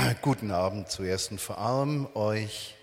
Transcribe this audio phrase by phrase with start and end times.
[0.22, 2.74] Guten Abend zuerst und vor allem euch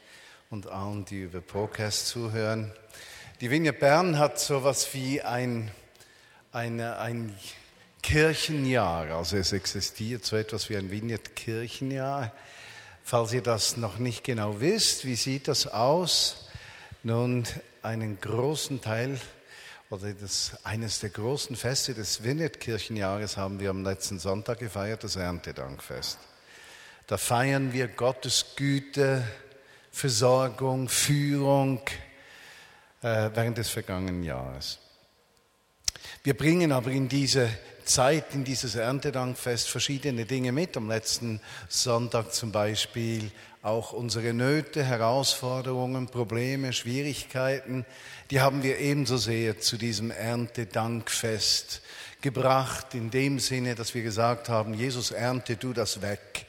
[0.50, 2.72] und allen, die über Podcast zuhören.
[3.42, 5.72] Die Vineyard Bern hat so etwas wie ein,
[6.52, 7.36] eine, ein
[8.04, 9.12] Kirchenjahr.
[9.16, 12.32] Also es existiert so etwas wie ein Vineyard Kirchenjahr.
[13.04, 16.50] Falls ihr das noch nicht genau wisst, wie sieht das aus?
[17.04, 17.46] Nun,
[17.82, 19.20] einen großen Teil
[19.90, 25.04] oder das, eines der großen Feste des Vineyard Kirchenjahres haben wir am letzten Sonntag gefeiert,
[25.04, 26.20] das Erntedankfest.
[27.08, 29.24] Da feiern wir Gottes Güte,
[29.92, 31.80] Versorgung, Führung
[33.02, 34.78] äh, während des vergangenen Jahres.
[36.26, 37.50] Wir bringen aber in diese
[37.86, 40.76] Zeit, in dieses Erntedankfest verschiedene Dinge mit.
[40.76, 41.40] Am letzten
[41.70, 43.32] Sonntag zum Beispiel
[43.62, 47.86] auch unsere Nöte, Herausforderungen, Probleme, Schwierigkeiten,
[48.32, 51.82] die haben wir ebenso sehr zu diesem Erntedankfest
[52.20, 56.47] gebracht, in dem Sinne, dass wir gesagt haben, Jesus, ernte du das weg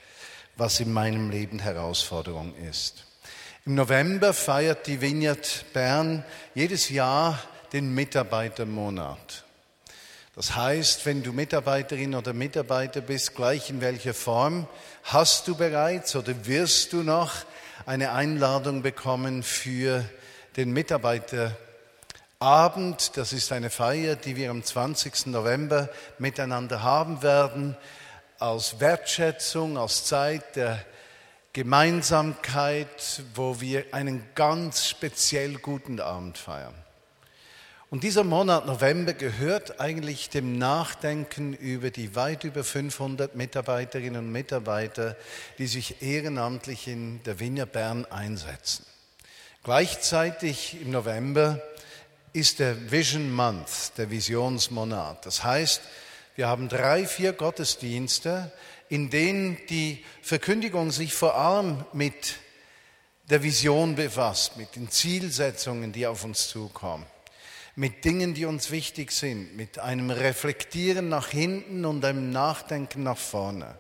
[0.59, 3.05] was in meinem Leben Herausforderung ist.
[3.65, 6.25] Im November feiert die Vineyard Bern
[6.55, 7.39] jedes Jahr
[7.73, 9.45] den Mitarbeitermonat.
[10.35, 14.67] Das heißt, wenn du Mitarbeiterin oder Mitarbeiter bist, gleich in welcher Form,
[15.05, 17.35] hast du bereits oder wirst du noch
[17.87, 20.05] eine Einladung bekommen für
[20.57, 23.17] den Mitarbeiterabend.
[23.17, 25.27] Das ist eine Feier, die wir am 20.
[25.27, 27.77] November miteinander haben werden
[28.39, 30.85] als Wertschätzung, als Zeit der
[31.53, 36.75] Gemeinsamkeit, wo wir einen ganz speziell guten Abend feiern.
[37.91, 44.31] Und dieser Monat November gehört eigentlich dem Nachdenken über die weit über 500 Mitarbeiterinnen und
[44.31, 45.17] Mitarbeiter,
[45.57, 48.85] die sich ehrenamtlich in der Wiener Bern einsetzen.
[49.65, 51.63] Gleichzeitig im November
[52.35, 55.25] ist der Vision Month, der Visionsmonat.
[55.25, 55.81] Das heißt,
[56.39, 58.53] wir haben drei, vier Gottesdienste,
[58.89, 62.37] in denen die Verkündigung sich vor allem mit
[63.29, 67.05] der Vision befasst, mit den Zielsetzungen, die auf uns zukommen,
[67.75, 73.19] mit Dingen, die uns wichtig sind, mit einem Reflektieren nach hinten und einem Nachdenken nach
[73.19, 73.77] vorne.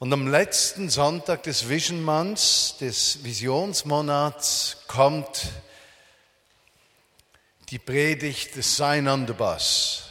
[0.00, 5.52] Und am letzten Sonntag des Vision Months, des Visionsmonats, kommt
[7.68, 10.08] die Predigt des Sign on the Bus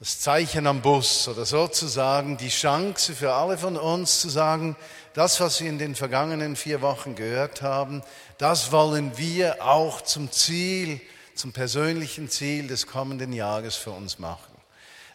[0.00, 4.74] das Zeichen am Bus oder sozusagen die Chance für alle von uns zu sagen,
[5.12, 8.02] das, was wir in den vergangenen vier Wochen gehört haben,
[8.38, 11.02] das wollen wir auch zum Ziel,
[11.34, 14.54] zum persönlichen Ziel des kommenden Jahres für uns machen.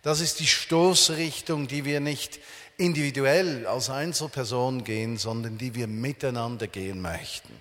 [0.04, 2.40] Das ist die Stoßrichtung, die wir nicht
[2.78, 7.60] individuell als Einzelperson gehen, sondern die wir miteinander gehen möchten.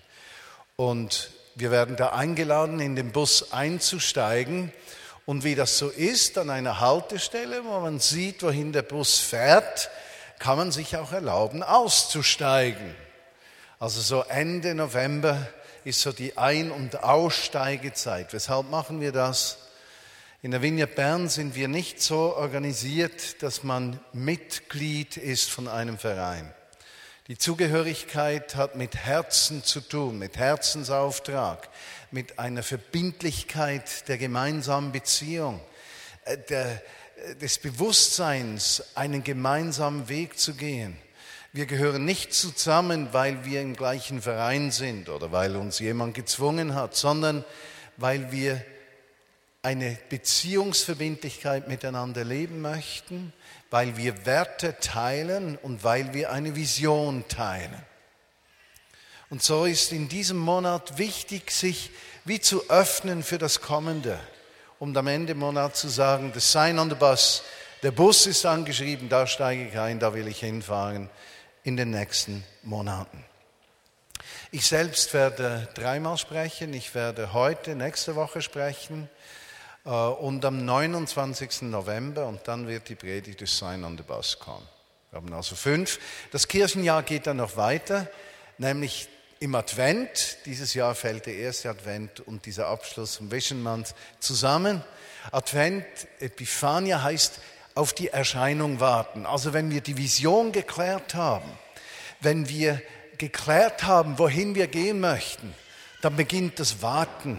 [0.76, 4.72] Und wir werden da eingeladen, in den Bus einzusteigen
[5.26, 9.90] und wie das so ist, an einer Haltestelle, wo man sieht, wohin der Bus fährt,
[10.38, 12.94] kann man sich auch erlauben, auszusteigen.
[13.78, 15.46] Also so Ende November
[15.84, 18.32] ist so die Ein- und Aussteigezeit.
[18.32, 19.58] Weshalb machen wir das?
[20.42, 25.96] In der Vineyard Bern sind wir nicht so organisiert, dass man Mitglied ist von einem
[25.96, 26.52] Verein.
[27.28, 31.70] Die Zugehörigkeit hat mit Herzen zu tun, mit Herzensauftrag,
[32.10, 35.58] mit einer Verbindlichkeit der gemeinsamen Beziehung,
[36.26, 36.82] äh, der,
[37.16, 40.98] äh, des Bewusstseins, einen gemeinsamen Weg zu gehen.
[41.54, 46.74] Wir gehören nicht zusammen, weil wir im gleichen Verein sind oder weil uns jemand gezwungen
[46.74, 47.42] hat, sondern
[47.96, 48.62] weil wir
[49.62, 53.32] eine Beziehungsverbindlichkeit miteinander leben möchten,
[53.74, 57.74] weil wir Werte teilen und weil wir eine Vision teilen.
[59.30, 61.90] Und so ist in diesem Monat wichtig, sich
[62.24, 64.20] wie zu öffnen für das Kommende,
[64.78, 67.42] um am Ende Monat zu sagen, the sign on the bus,
[67.82, 71.10] der Bus ist angeschrieben, da steige ich ein, da will ich hinfahren
[71.64, 73.24] in den nächsten Monaten.
[74.52, 76.72] Ich selbst werde dreimal sprechen.
[76.74, 79.10] Ich werde heute, nächste Woche sprechen.
[79.84, 81.62] Äh, und am 29.
[81.62, 84.66] November, und dann wird die Predigt des Sign on the Bus kommen.
[85.10, 86.00] Wir haben also fünf.
[86.32, 88.08] Das Kirchenjahr geht dann noch weiter,
[88.58, 89.08] nämlich
[89.38, 90.38] im Advent.
[90.46, 93.28] Dieses Jahr fällt der erste Advent und dieser Abschluss vom
[93.62, 94.82] Month zusammen.
[95.31, 95.87] Advent,
[96.19, 97.40] Epiphania heißt
[97.75, 99.26] auf die Erscheinung warten.
[99.26, 101.50] Also wenn wir die Vision geklärt haben,
[102.20, 102.80] wenn wir
[103.19, 105.54] geklärt haben, wohin wir gehen möchten,
[106.00, 107.38] dann beginnt das Warten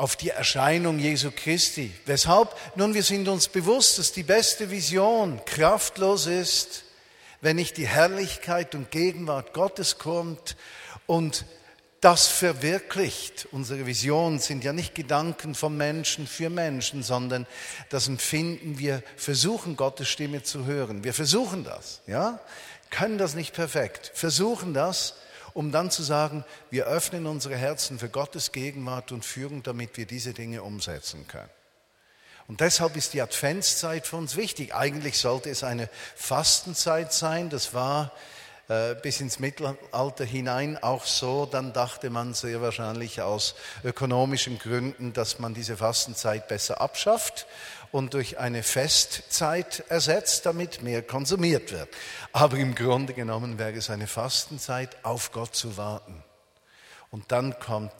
[0.00, 1.92] auf die Erscheinung Jesu Christi.
[2.06, 2.56] Weshalb?
[2.74, 6.84] Nun, wir sind uns bewusst, dass die beste Vision kraftlos ist,
[7.42, 10.56] wenn nicht die Herrlichkeit und Gegenwart Gottes kommt
[11.06, 11.44] und
[12.00, 13.46] das verwirklicht.
[13.52, 17.46] Unsere Visionen sind ja nicht Gedanken von Menschen für Menschen, sondern
[17.90, 21.04] das Empfinden, wir versuchen Gottes Stimme zu hören.
[21.04, 22.40] Wir versuchen das, ja?
[22.88, 25.16] Können das nicht perfekt, versuchen das,
[25.52, 30.06] um dann zu sagen, wir öffnen unsere Herzen für Gottes Gegenwart und Führung, damit wir
[30.06, 31.50] diese Dinge umsetzen können.
[32.48, 34.74] Und deshalb ist die Adventszeit für uns wichtig.
[34.74, 37.48] Eigentlich sollte es eine Fastenzeit sein.
[37.48, 38.10] Das war
[38.66, 41.46] äh, bis ins Mittelalter hinein auch so.
[41.46, 43.54] Dann dachte man sehr wahrscheinlich aus
[43.84, 47.46] ökonomischen Gründen, dass man diese Fastenzeit besser abschafft
[47.92, 51.88] und durch eine Festzeit ersetzt, damit mehr konsumiert wird.
[52.32, 56.22] Aber im Grunde genommen wäre es eine Fastenzeit, auf Gott zu warten.
[57.10, 57.92] Und dann kommt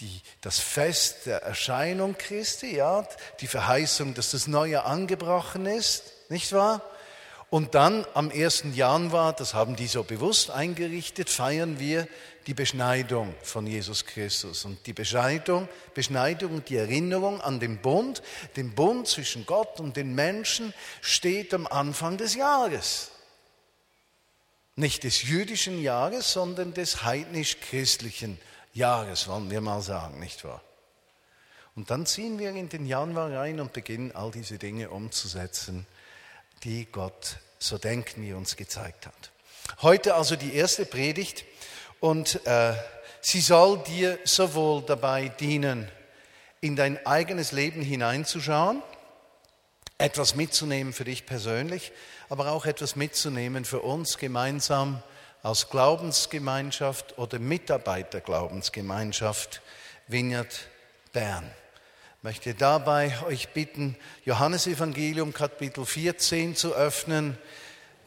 [0.00, 3.06] die, das Fest der Erscheinung Christi, ja,
[3.40, 6.82] die Verheißung, dass das Neue angebrochen ist, nicht wahr?
[7.56, 8.64] Und dann am 1.
[8.74, 12.06] Januar, das haben die so bewusst eingerichtet, feiern wir
[12.46, 14.66] die Beschneidung von Jesus Christus.
[14.66, 18.22] Und die Beschneidung, Beschneidung die Erinnerung an den Bund,
[18.56, 23.10] den Bund zwischen Gott und den Menschen steht am Anfang des Jahres.
[24.74, 28.38] Nicht des jüdischen Jahres, sondern des heidnisch-christlichen
[28.74, 29.28] Jahres.
[29.28, 30.60] Wollen wir mal sagen, nicht wahr?
[31.74, 35.86] Und dann ziehen wir in den Januar rein und beginnen all diese Dinge umzusetzen,
[36.62, 39.30] die Gott, so denken wir, uns gezeigt hat.
[39.82, 41.44] Heute also die erste Predigt
[42.00, 42.74] und äh,
[43.20, 45.90] sie soll dir sowohl dabei dienen,
[46.60, 48.82] in dein eigenes Leben hineinzuschauen,
[49.98, 51.92] etwas mitzunehmen für dich persönlich,
[52.28, 55.02] aber auch etwas mitzunehmen für uns gemeinsam
[55.42, 59.62] aus Glaubensgemeinschaft oder Mitarbeiterglaubensgemeinschaft
[60.08, 60.68] Vineyard
[61.12, 61.48] Bern.
[62.26, 63.94] Möchte dabei euch bitten,
[64.24, 67.38] Johannesevangelium Kapitel 14 zu öffnen.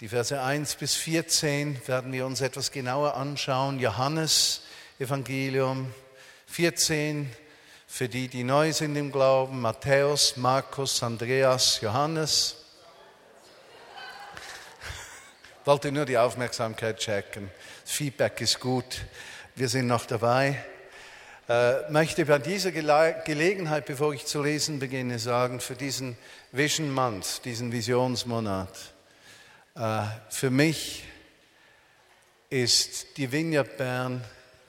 [0.01, 3.80] Die Verse 1 bis 14 werden wir uns etwas genauer anschauen.
[3.80, 4.63] Johannes
[5.00, 5.94] Evangelium
[6.48, 7.33] 14
[7.88, 12.57] für die, die neu sind im Glauben, Matthäus, Markus, Andreas, Johannes.
[15.63, 17.50] wollte nur die Aufmerksamkeit checken.
[17.86, 19.06] Das Feedback ist gut.
[19.56, 20.62] Wir sind noch dabei.
[21.50, 26.16] Äh, möchte bei dieser Gelegenheit, bevor ich zu lesen beginne, sagen, für diesen
[26.51, 28.69] Vision Month, diesen Visionsmonat,
[29.74, 31.06] äh, für mich
[32.51, 34.24] ist die Vineyard Bern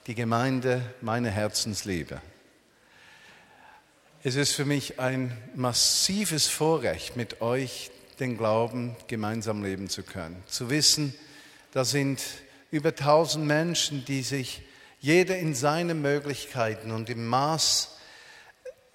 [0.07, 2.19] die Gemeinde meiner Herzensliebe.
[4.23, 10.41] Es ist für mich ein massives Vorrecht, mit euch den Glauben gemeinsam leben zu können.
[10.47, 11.13] Zu wissen,
[11.73, 12.23] da sind
[12.71, 14.63] über tausend Menschen, die sich
[15.01, 17.97] jeder in seinen Möglichkeiten und im Maß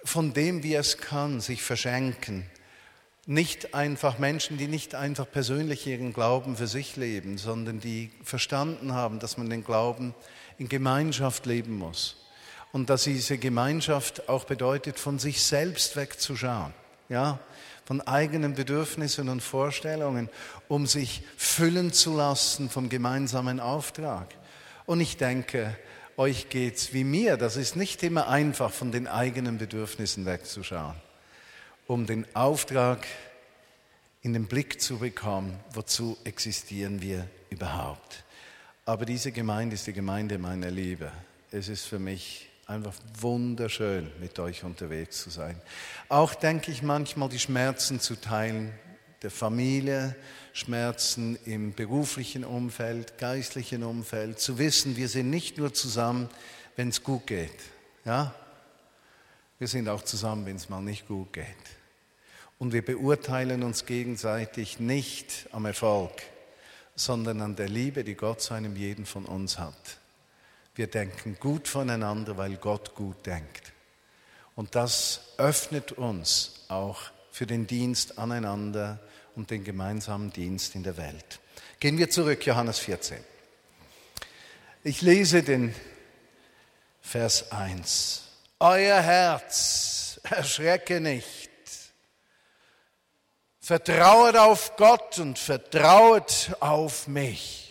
[0.05, 2.49] von dem, wie er es kann, sich verschenken.
[3.25, 8.93] Nicht einfach Menschen, die nicht einfach persönlich ihren Glauben für sich leben, sondern die verstanden
[8.93, 10.15] haben, dass man den Glauben
[10.57, 12.15] in Gemeinschaft leben muss.
[12.71, 16.73] Und dass diese Gemeinschaft auch bedeutet, von sich selbst wegzuschauen.
[17.09, 17.39] Ja,
[17.83, 20.29] von eigenen Bedürfnissen und Vorstellungen,
[20.67, 24.27] um sich füllen zu lassen vom gemeinsamen Auftrag.
[24.85, 25.77] Und ich denke,
[26.17, 27.37] euch geht's wie mir.
[27.37, 30.95] Das ist nicht immer einfach, von den eigenen Bedürfnissen wegzuschauen,
[31.85, 33.07] um den Auftrag
[34.21, 38.23] in den Blick zu bekommen, wozu existieren wir überhaupt.
[38.85, 41.11] Aber diese Gemeinde ist die Gemeinde meiner Liebe.
[41.51, 45.55] Es ist für mich Einfach wunderschön, mit euch unterwegs zu sein.
[46.09, 48.73] Auch denke ich manchmal, die Schmerzen zu teilen
[49.21, 50.15] der Familie,
[50.53, 56.29] Schmerzen im beruflichen Umfeld, geistlichen Umfeld, zu wissen, wir sind nicht nur zusammen,
[56.75, 57.59] wenn es gut geht.
[58.05, 58.33] Ja?
[59.59, 61.45] Wir sind auch zusammen, wenn es mal nicht gut geht.
[62.59, 66.11] Und wir beurteilen uns gegenseitig nicht am Erfolg,
[66.95, 69.97] sondern an der Liebe, die Gott zu einem jeden von uns hat.
[70.75, 73.73] Wir denken gut voneinander, weil Gott gut denkt.
[74.55, 77.01] Und das öffnet uns auch
[77.37, 78.99] für den Dienst aneinander
[79.35, 81.39] und den gemeinsamen Dienst in der Welt.
[81.79, 83.19] Gehen wir zurück, Johannes 14.
[84.83, 85.75] Ich lese den
[86.99, 88.23] Vers 1.
[88.59, 91.51] Euer Herz erschrecke nicht.
[93.59, 97.66] Vertrauet auf Gott und vertrauet auf mich.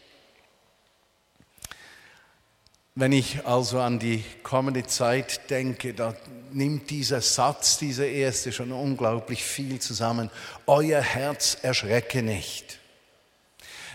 [2.99, 6.15] Wenn ich also an die kommende Zeit denke, da
[6.53, 10.31] nimmt dieser Satz, dieser erste, schon unglaublich viel zusammen.
[10.67, 12.79] Euer Herz erschrecke nicht.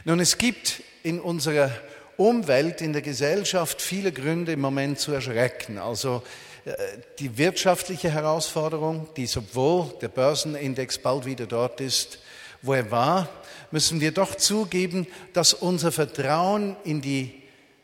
[0.05, 1.71] Nun, es gibt in unserer
[2.15, 5.79] Umwelt, in der Gesellschaft viele Gründe im Moment zu erschrecken.
[5.79, 6.21] Also
[6.65, 6.73] äh,
[7.17, 12.19] die wirtschaftliche Herausforderung, die sowohl der Börsenindex bald wieder dort ist,
[12.61, 13.27] wo er war,
[13.71, 17.40] müssen wir doch zugeben, dass unser Vertrauen in die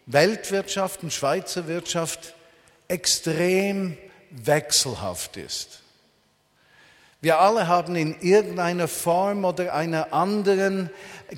[0.08, 2.34] Weltwirtschaft und Schweizer Wirtschaft
[2.88, 3.98] extrem
[4.32, 5.82] wechselhaft ist.
[7.20, 10.90] Wir alle haben in irgendeiner Form oder einer anderen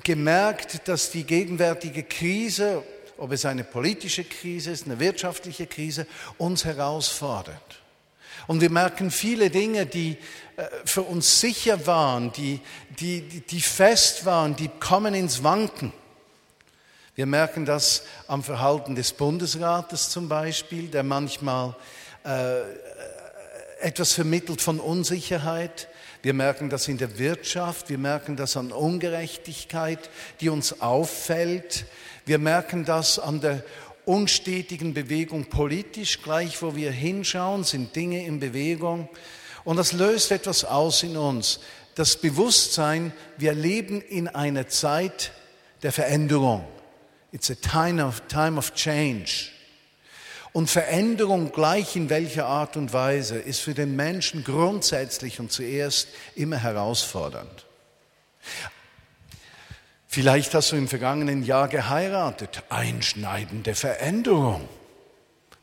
[0.04, 2.82] gemerkt, dass die gegenwärtige Krise,
[3.18, 6.06] ob es eine politische Krise ist, eine wirtschaftliche Krise,
[6.38, 7.80] uns herausfordert.
[8.46, 10.16] Und wir merken viele Dinge, die
[10.56, 12.60] äh, für uns sicher waren, die,
[12.98, 15.92] die, die fest waren, die kommen ins Wanken.
[17.16, 21.74] Wir merken das am Verhalten des Bundesrates zum Beispiel, der manchmal
[22.24, 22.60] äh,
[23.80, 25.88] etwas vermittelt von Unsicherheit.
[26.22, 31.86] Wir merken das in der Wirtschaft, wir merken das an Ungerechtigkeit, die uns auffällt.
[32.26, 33.64] Wir merken das an der
[34.04, 36.22] unstetigen Bewegung politisch.
[36.22, 39.08] Gleich wo wir hinschauen, sind Dinge in Bewegung.
[39.64, 41.60] Und das löst etwas aus in uns.
[41.96, 45.32] Das Bewusstsein, wir leben in einer Zeit
[45.82, 46.64] der Veränderung.
[47.32, 49.50] It's a time of, time of change.
[50.52, 56.08] Und Veränderung, gleich in welcher Art und Weise, ist für den Menschen grundsätzlich und zuerst
[56.34, 57.66] immer herausfordernd.
[60.08, 62.64] Vielleicht hast du im vergangenen Jahr geheiratet.
[62.68, 64.68] Einschneidende Veränderung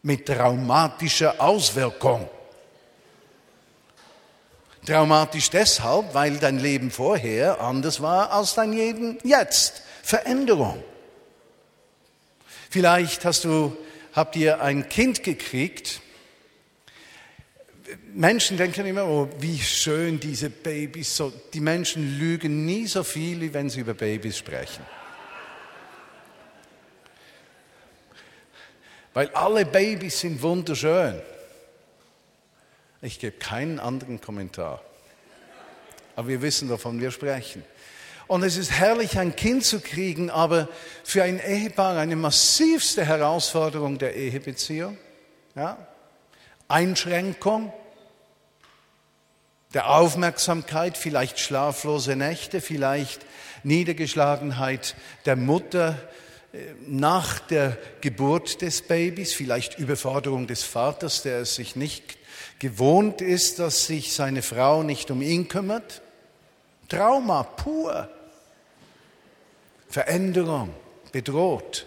[0.03, 2.29] mit traumatischer Auswirkung.
[4.85, 9.81] Traumatisch deshalb, weil dein Leben vorher anders war als dein Leben jetzt.
[10.01, 10.81] Veränderung.
[12.69, 13.77] Vielleicht hast du
[14.17, 16.01] habt ihr ein Kind gekriegt.
[18.13, 21.15] Menschen denken immer, oh, wie schön diese Babys.
[21.15, 24.83] So, die Menschen lügen nie so viel, wie wenn sie über Babys sprechen.
[29.13, 31.21] Weil alle Babys sind wunderschön.
[33.01, 34.83] Ich gebe keinen anderen Kommentar.
[36.15, 37.63] Aber wir wissen, wovon wir sprechen.
[38.27, 40.67] Und es ist herrlich, ein Kind zu kriegen, aber
[41.03, 44.97] für ein Ehepaar eine massivste Herausforderung der Ehebeziehung.
[45.55, 45.77] Ja?
[46.67, 47.71] Einschränkung
[49.73, 53.25] der Aufmerksamkeit, vielleicht schlaflose Nächte, vielleicht
[53.63, 55.97] Niedergeschlagenheit der Mutter
[56.53, 62.17] äh, nach der Geburt des Babys, vielleicht Überforderung des Vaters, der es sich nicht
[62.59, 66.01] gewohnt ist, dass sich seine Frau nicht um ihn kümmert.
[66.87, 68.09] Trauma pur.
[69.89, 70.73] Veränderung
[71.11, 71.85] bedroht.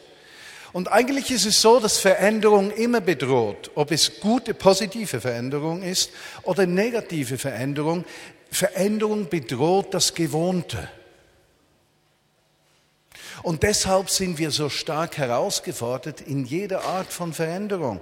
[0.72, 6.10] Und eigentlich ist es so, dass Veränderung immer bedroht, ob es gute, positive Veränderung ist
[6.42, 8.04] oder negative Veränderung.
[8.50, 10.88] Veränderung bedroht das Gewohnte.
[13.42, 18.00] Und deshalb sind wir so stark herausgefordert in jeder Art von Veränderung.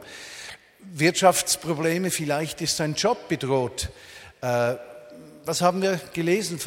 [0.81, 3.89] Wirtschaftsprobleme, vielleicht ist ein Job bedroht.
[4.41, 4.75] Äh,
[5.49, 6.61] was haben wir gelesen,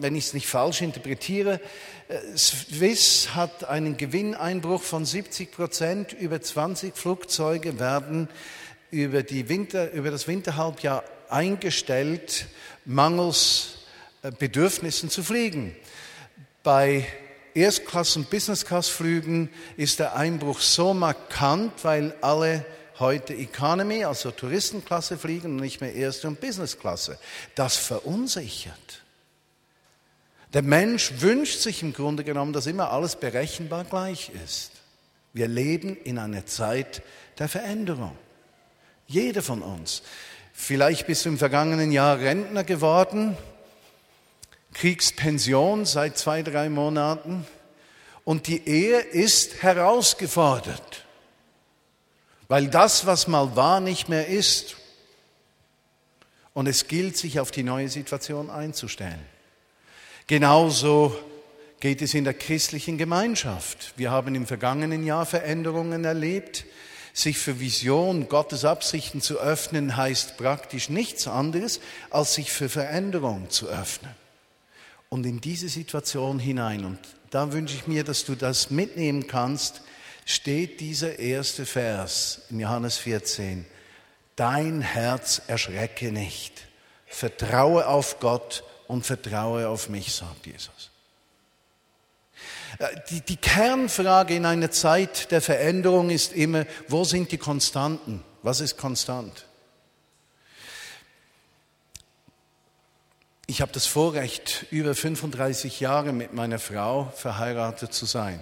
[0.00, 1.58] wenn ich es nicht falsch interpretiere?
[2.06, 6.12] Äh, Swiss hat einen Gewinneinbruch von 70 Prozent.
[6.12, 8.28] Über 20 Flugzeuge werden
[8.90, 12.44] über, Winter, über das Winterhalbjahr eingestellt,
[12.84, 13.78] mangels
[14.22, 15.74] äh, Bedürfnissen zu fliegen.
[16.62, 17.06] Bei
[17.54, 22.66] Erstklassen- und Business-Class-Flügen ist der Einbruch so markant, weil alle
[22.98, 27.18] heute Economy, also Touristenklasse fliegen und nicht mehr Erste- und Businessklasse.
[27.54, 29.02] Das verunsichert.
[30.52, 34.72] Der Mensch wünscht sich im Grunde genommen, dass immer alles berechenbar gleich ist.
[35.32, 37.02] Wir leben in einer Zeit
[37.38, 38.16] der Veränderung.
[39.06, 40.02] Jeder von uns.
[40.52, 43.36] Vielleicht bist du im vergangenen Jahr Rentner geworden,
[44.72, 47.46] kriegst Pension seit zwei, drei Monaten
[48.24, 51.05] und die Ehe ist herausgefordert.
[52.48, 54.76] Weil das, was mal war, nicht mehr ist.
[56.54, 59.20] Und es gilt, sich auf die neue Situation einzustellen.
[60.26, 61.16] Genauso
[61.80, 63.92] geht es in der christlichen Gemeinschaft.
[63.96, 66.64] Wir haben im vergangenen Jahr Veränderungen erlebt.
[67.12, 73.48] Sich für Vision, Gottes Absichten zu öffnen, heißt praktisch nichts anderes, als sich für Veränderung
[73.48, 74.12] zu öffnen.
[75.08, 76.98] Und in diese Situation hinein, und
[77.30, 79.82] da wünsche ich mir, dass du das mitnehmen kannst,
[80.26, 83.64] steht dieser erste Vers in Johannes 14.
[84.34, 86.66] Dein Herz erschrecke nicht.
[87.06, 90.90] Vertraue auf Gott und vertraue auf mich, sagt Jesus.
[92.78, 98.22] Äh, die, die Kernfrage in einer Zeit der Veränderung ist immer, wo sind die Konstanten?
[98.42, 99.46] Was ist konstant?
[103.46, 108.40] Ich habe das Vorrecht, über 35 Jahre mit meiner Frau verheiratet zu sein.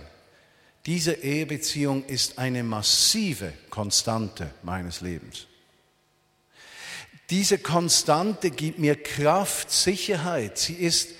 [0.87, 5.47] Diese Ehebeziehung ist eine massive Konstante meines Lebens.
[7.31, 10.59] Diese Konstante gibt mir Kraft, Sicherheit.
[10.59, 11.15] Sie ist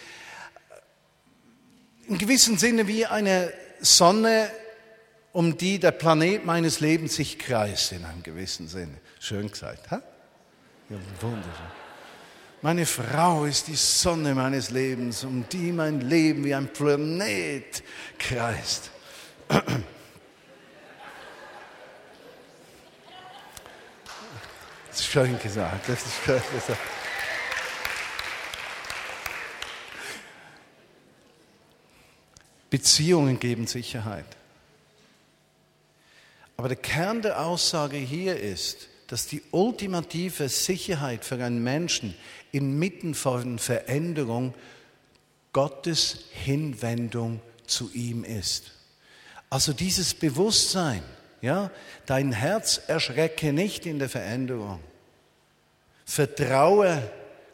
[2.07, 4.51] in gewissem Sinne wie eine Sonne
[5.33, 9.01] um die der Planet meines Lebens sich kreist, in einem gewissen Sinne.
[9.19, 10.03] Schön gesagt, ha?
[10.91, 11.53] Ja, wunderschön.
[12.63, 17.83] Meine Frau ist die Sonne meines Lebens, um die mein Leben wie ein Planet
[18.19, 18.91] kreist.
[19.49, 19.65] Das
[25.01, 25.89] ist schön gesagt.
[25.89, 26.81] Das ist schön gesagt.
[32.71, 34.27] Beziehungen geben Sicherheit.
[36.57, 42.15] Aber der Kern der Aussage hier ist, dass die ultimative Sicherheit für einen Menschen
[42.53, 44.55] inmitten von Veränderung
[45.53, 48.73] Gottes Hinwendung zu ihm ist.
[49.55, 51.01] Also dieses Bewusstsein,
[51.41, 51.71] ja,
[52.07, 54.81] dein Herz erschrecke nicht in der Veränderung.
[56.05, 57.01] Vertraue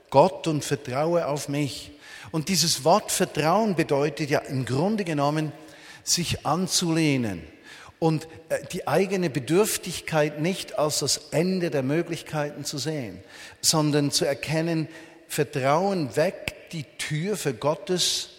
[0.09, 1.93] Gott und vertraue auf mich.
[2.31, 5.53] Und dieses Wort Vertrauen bedeutet ja im Grunde genommen,
[6.03, 7.43] sich anzulehnen
[7.99, 13.23] und äh, die eigene Bedürftigkeit nicht als das Ende der Möglichkeiten zu sehen,
[13.61, 14.89] sondern zu erkennen,
[15.29, 18.31] Vertrauen weg die Tür für Gottes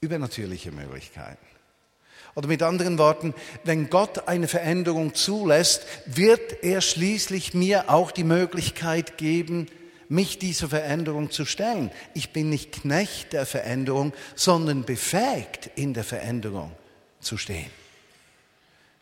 [0.00, 1.49] übernatürliche Möglichkeiten.
[2.34, 3.34] Oder mit anderen Worten,
[3.64, 9.66] wenn Gott eine Veränderung zulässt, wird er schließlich mir auch die Möglichkeit geben,
[10.08, 11.90] mich dieser Veränderung zu stellen.
[12.14, 16.72] Ich bin nicht Knecht der Veränderung, sondern befähigt, in der Veränderung
[17.20, 17.70] zu stehen.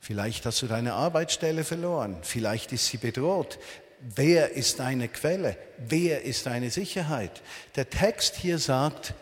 [0.00, 3.58] Vielleicht hast du deine Arbeitsstelle verloren, vielleicht ist sie bedroht.
[4.00, 5.56] Wer ist deine Quelle?
[5.76, 7.42] Wer ist deine Sicherheit?
[7.74, 9.12] Der Text hier sagt,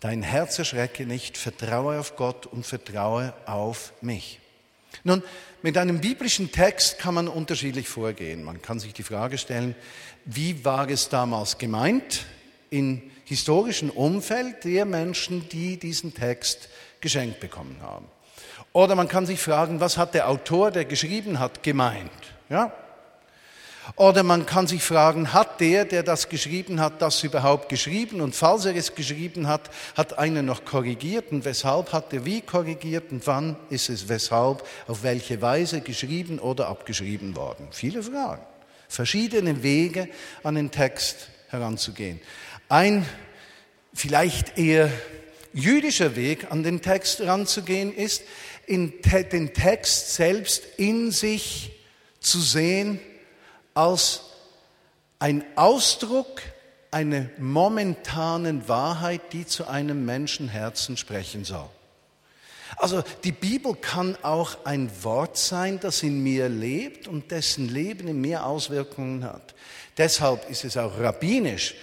[0.00, 4.40] dein Herz erschrecke nicht, vertraue auf Gott und vertraue auf mich.
[5.04, 5.22] Nun,
[5.62, 8.44] mit einem biblischen Text kann man unterschiedlich vorgehen.
[8.44, 9.74] Man kann sich die Frage stellen,
[10.24, 12.24] wie war es damals gemeint
[12.70, 16.68] im historischen Umfeld der Menschen, die diesen Text
[17.00, 18.06] geschenkt bekommen haben.
[18.72, 22.10] Oder man kann sich fragen, was hat der Autor, der geschrieben hat, gemeint?
[22.48, 22.72] Ja?
[23.94, 28.20] Oder man kann sich fragen, hat der, der das geschrieben hat, das überhaupt geschrieben?
[28.20, 31.30] Und falls er es geschrieben hat, hat einer noch korrigiert?
[31.30, 33.12] Und weshalb hat er wie korrigiert?
[33.12, 37.68] Und wann ist es weshalb, auf welche Weise geschrieben oder abgeschrieben worden?
[37.70, 38.42] Viele Fragen.
[38.88, 40.08] Verschiedene Wege
[40.42, 42.20] an den Text heranzugehen.
[42.68, 43.06] Ein
[43.94, 44.90] vielleicht eher
[45.52, 48.22] jüdischer Weg an den Text heranzugehen ist,
[48.68, 51.72] den Text selbst in sich
[52.20, 53.00] zu sehen
[53.76, 54.22] als
[55.18, 56.42] ein Ausdruck
[56.90, 61.68] einer momentanen Wahrheit, die zu einem Menschenherzen sprechen soll.
[62.78, 68.08] Also die Bibel kann auch ein Wort sein, das in mir lebt und dessen Leben
[68.08, 69.54] in mir Auswirkungen hat.
[69.98, 71.74] Deshalb ist es auch rabbinisch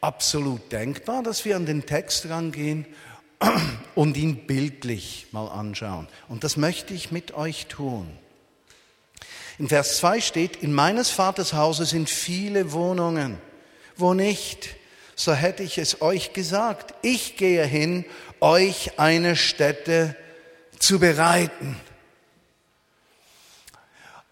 [0.00, 2.86] absolut denkbar, dass wir an den Text rangehen
[3.94, 6.08] und ihn bildlich mal anschauen.
[6.28, 8.08] Und das möchte ich mit euch tun.
[9.60, 13.36] In Vers 2 steht, in meines Vaters Hause sind viele Wohnungen.
[13.94, 14.70] Wo nicht,
[15.14, 16.94] so hätte ich es euch gesagt.
[17.02, 18.06] Ich gehe hin,
[18.40, 20.16] euch eine Stätte
[20.78, 21.78] zu bereiten.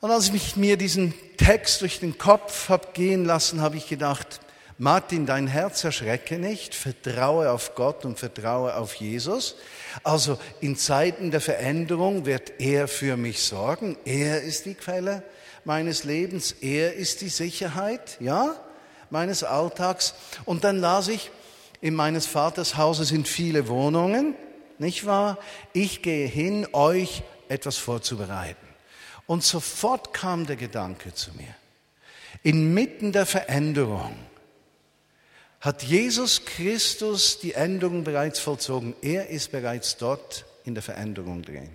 [0.01, 4.41] Und als ich mir diesen Text durch den Kopf habe gehen lassen, habe ich gedacht,
[4.79, 9.57] Martin, dein Herz erschrecke nicht, vertraue auf Gott und vertraue auf Jesus.
[10.03, 13.97] Also in Zeiten der Veränderung wird er für mich sorgen.
[14.05, 15.23] Er ist die Quelle
[15.65, 16.53] meines Lebens.
[16.61, 18.57] Er ist die Sicherheit, ja,
[19.11, 20.15] meines Alltags.
[20.45, 21.31] Und dann las ich,
[21.81, 24.35] in meines Vaters Hause sind viele Wohnungen,
[24.79, 25.39] nicht wahr?
[25.73, 28.67] Ich gehe hin, euch etwas vorzubereiten.
[29.27, 31.55] Und sofort kam der Gedanke zu mir.
[32.43, 34.15] Inmitten der Veränderung
[35.61, 38.95] hat Jesus Christus die Änderung bereits vollzogen.
[39.03, 41.69] Er ist bereits dort in der Veränderung drin.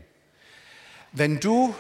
[1.12, 1.76] Wenn du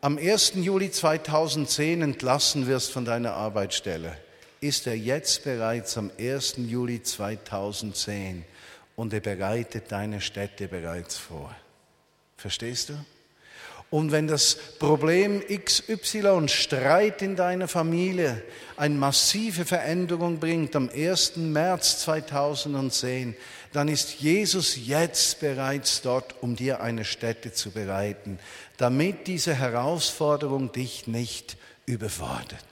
[0.00, 0.52] am 1.
[0.56, 4.16] Juli 2010 entlassen wirst von deiner Arbeitsstelle,
[4.60, 6.56] ist er jetzt bereits am 1.
[6.58, 8.44] Juli 2010
[8.94, 11.54] und er bereitet deine Städte bereits vor.
[12.36, 12.94] Verstehst du?
[13.88, 18.42] Und wenn das Problem XY Streit in deiner Familie
[18.76, 21.36] eine massive Veränderung bringt am 1.
[21.36, 23.36] März 2010,
[23.72, 28.38] dann ist Jesus jetzt bereits dort, um dir eine Stätte zu bereiten,
[28.76, 32.64] damit diese Herausforderung dich nicht überfordert.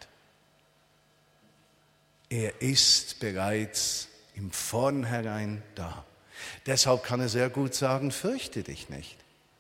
[2.29, 6.05] Er ist bereits im Vornherein da.
[6.66, 9.16] Deshalb kann er sehr gut sagen, fürchte dich nicht,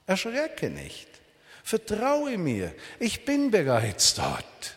[0.06, 1.13] erschrecke nicht.
[1.64, 4.76] Vertraue mir, ich bin bereits dort.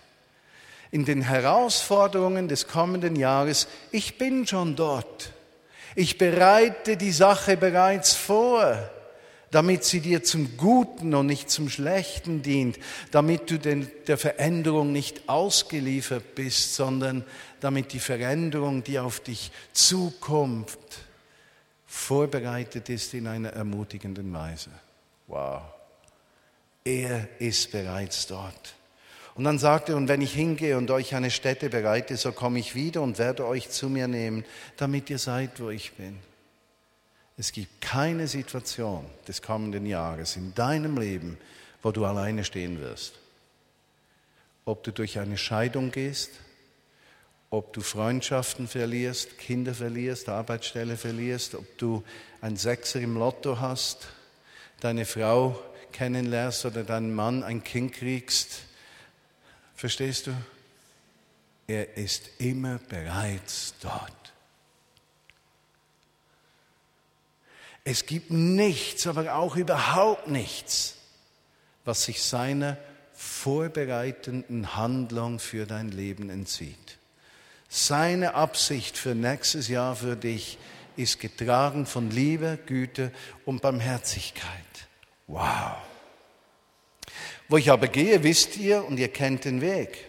[0.90, 5.34] In den Herausforderungen des kommenden Jahres, ich bin schon dort.
[5.96, 8.90] Ich bereite die Sache bereits vor.
[9.52, 12.78] damit sie dir zum Guten und nicht zum Schlechten dient,
[13.12, 17.24] damit du den, der Veränderung nicht ausgeliefert bist, sondern
[17.62, 20.78] damit die Veränderung, die auf dich zukommt,
[21.86, 24.70] vorbereitet ist in einer ermutigenden Weise.
[25.28, 25.62] Wow.
[26.88, 28.76] Er ist bereits dort.
[29.36, 32.60] Und dann sagt er, und wenn ich hingehe und euch eine Stätte bereite, so komme
[32.60, 34.46] ich wieder und werde euch zu mir nehmen,
[34.78, 36.18] damit ihr seid, wo ich bin.
[37.36, 41.38] Es gibt keine Situation des kommenden Jahres in deinem Leben,
[41.84, 43.20] wo du alleine stehen wirst.
[44.64, 46.32] Ob du durch eine Scheidung gehst,
[47.50, 52.06] ob du Freundschaften verlierst, Kinder verlierst, Arbeitsstelle verlierst, ob du
[52.40, 54.08] ein Sechser im Lotto hast,
[54.80, 55.60] deine Frau
[55.94, 58.64] kennenlernst oder deinen Mann ein Kind kriegst.
[59.76, 60.32] Verstehst du?
[61.68, 64.12] Er ist immer bereits dort.
[67.84, 70.96] Es gibt nichts, aber auch überhaupt nichts,
[71.86, 72.78] was sich seiner
[73.14, 76.98] vorbereitenden Handlung für dein Leben entzieht.
[77.70, 80.58] Seine Absicht für nächstes Jahr für dich
[80.98, 83.12] ist getragen von Liebe, Güte
[83.46, 84.67] und Barmherzigkeit.
[85.28, 85.78] Wow.
[87.50, 90.06] Wo ich aber gehe, wisst ihr und ihr kennt den Weg.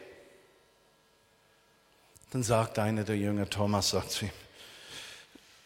[2.30, 4.30] Dann sagt einer der Jünger, Thomas, sagt zu ihm,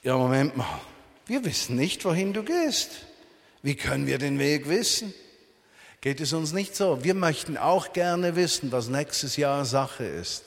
[0.02, 0.80] ja, Moment mal,
[1.26, 2.90] wir wissen nicht, wohin du gehst.
[3.62, 5.14] Wie können wir den Weg wissen?
[6.00, 7.04] Geht es uns nicht so?
[7.04, 10.44] Wir möchten auch gerne wissen, was nächstes Jahr Sache ist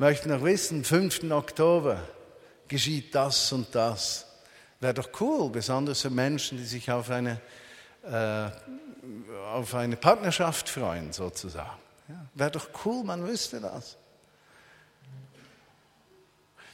[0.00, 1.30] möchten noch wissen, 5.
[1.30, 2.02] Oktober
[2.68, 4.24] geschieht das und das.
[4.80, 7.40] Wäre doch cool, besonders für Menschen, die sich auf eine,
[8.02, 8.50] äh,
[9.52, 11.78] auf eine Partnerschaft freuen, sozusagen.
[12.08, 13.98] Ja, Wäre doch cool, man wüsste das.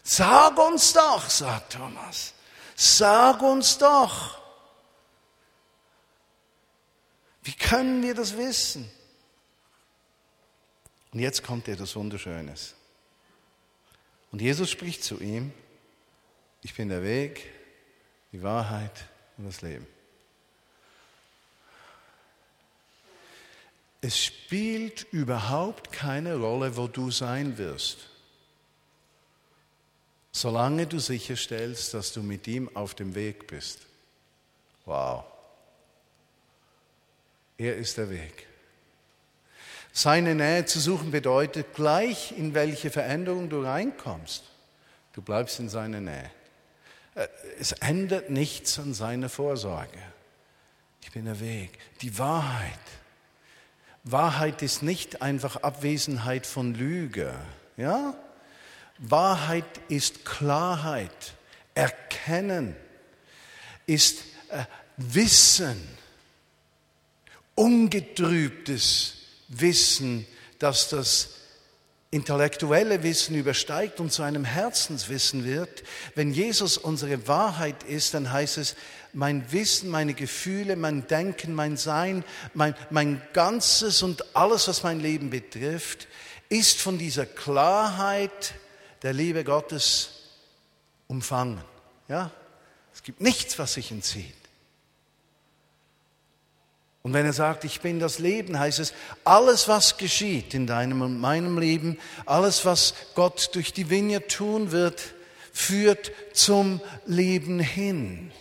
[0.04, 2.32] Sag uns doch, sagt Thomas,
[2.76, 4.40] sag uns doch.
[7.42, 8.88] Wie können wir das wissen?
[11.12, 12.76] Und jetzt kommt etwas Wunderschönes.
[14.30, 15.52] Und Jesus spricht zu ihm,
[16.62, 17.55] ich bin der Weg,
[18.32, 19.04] die Wahrheit
[19.36, 19.86] und das Leben.
[24.00, 27.98] Es spielt überhaupt keine Rolle, wo du sein wirst,
[30.30, 33.80] solange du sicherstellst, dass du mit ihm auf dem Weg bist.
[34.84, 35.24] Wow.
[37.58, 38.46] Er ist der Weg.
[39.92, 44.44] Seine Nähe zu suchen bedeutet gleich, in welche Veränderung du reinkommst.
[45.14, 46.30] Du bleibst in seiner Nähe.
[47.58, 49.98] Es ändert nichts an seiner Vorsorge.
[51.02, 51.78] Ich bin der Weg.
[52.02, 52.78] Die Wahrheit.
[54.04, 57.34] Wahrheit ist nicht einfach Abwesenheit von Lüge.
[57.76, 58.14] Ja?
[58.98, 61.34] Wahrheit ist Klarheit,
[61.74, 62.76] Erkennen,
[63.86, 64.64] ist äh,
[64.96, 65.88] Wissen,
[67.54, 69.14] ungetrübtes
[69.48, 70.26] Wissen,
[70.58, 71.35] dass das
[72.10, 75.82] intellektuelle Wissen übersteigt und zu einem Herzenswissen wird.
[76.14, 78.76] Wenn Jesus unsere Wahrheit ist, dann heißt es,
[79.12, 85.00] mein Wissen, meine Gefühle, mein Denken, mein Sein, mein, mein Ganzes und alles, was mein
[85.00, 86.06] Leben betrifft,
[86.48, 88.54] ist von dieser Klarheit
[89.02, 90.10] der Liebe Gottes
[91.08, 91.60] umfangen.
[92.08, 92.30] Ja?
[92.94, 94.34] Es gibt nichts, was sich entzieht.
[97.06, 98.92] Und wenn er sagt, ich bin das Leben, heißt es,
[99.22, 104.72] alles, was geschieht in deinem und meinem Leben, alles, was Gott durch die Vigne tun
[104.72, 105.14] wird,
[105.52, 108.32] führt zum Leben hin.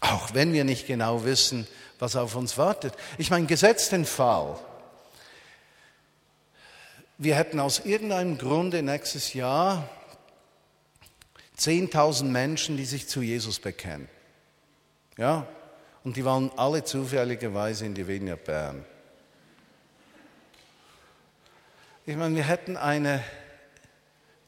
[0.00, 1.66] Auch wenn wir nicht genau wissen,
[1.98, 2.94] was auf uns wartet.
[3.18, 4.58] Ich meine, gesetzt den Fall,
[7.18, 9.90] wir hätten aus irgendeinem Grunde nächstes Jahr
[11.58, 14.08] 10.000 Menschen, die sich zu Jesus bekennen.
[15.18, 15.46] Ja,
[16.04, 18.84] und die waren alle zufälligerweise in die Vineyard Bern.
[22.04, 23.22] Ich meine, wir hätten eine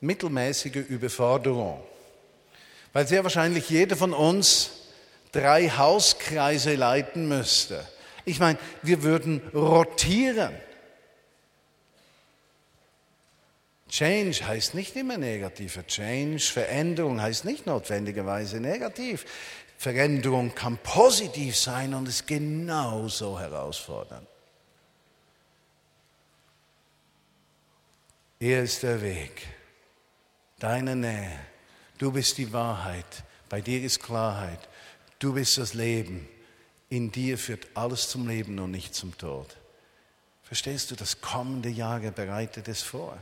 [0.01, 1.81] mittelmäßige Überforderung,
[2.93, 4.71] weil sehr wahrscheinlich jeder von uns
[5.31, 7.87] drei Hauskreise leiten müsste.
[8.25, 10.53] Ich meine, wir würden rotieren.
[13.89, 19.25] Change heißt nicht immer negativer Change, Veränderung heißt nicht notwendigerweise negativ.
[19.85, 24.27] Veränderung kann positiv sein und ist genauso herausfordernd.
[28.41, 29.47] Er ist der Weg,
[30.59, 31.39] deine Nähe.
[31.99, 34.71] Du bist die Wahrheit, bei dir ist Klarheit.
[35.19, 36.27] Du bist das Leben.
[36.89, 39.55] In dir führt alles zum Leben und nicht zum Tod.
[40.45, 43.19] Verstehst du, das kommende Jahr bereitet es vor.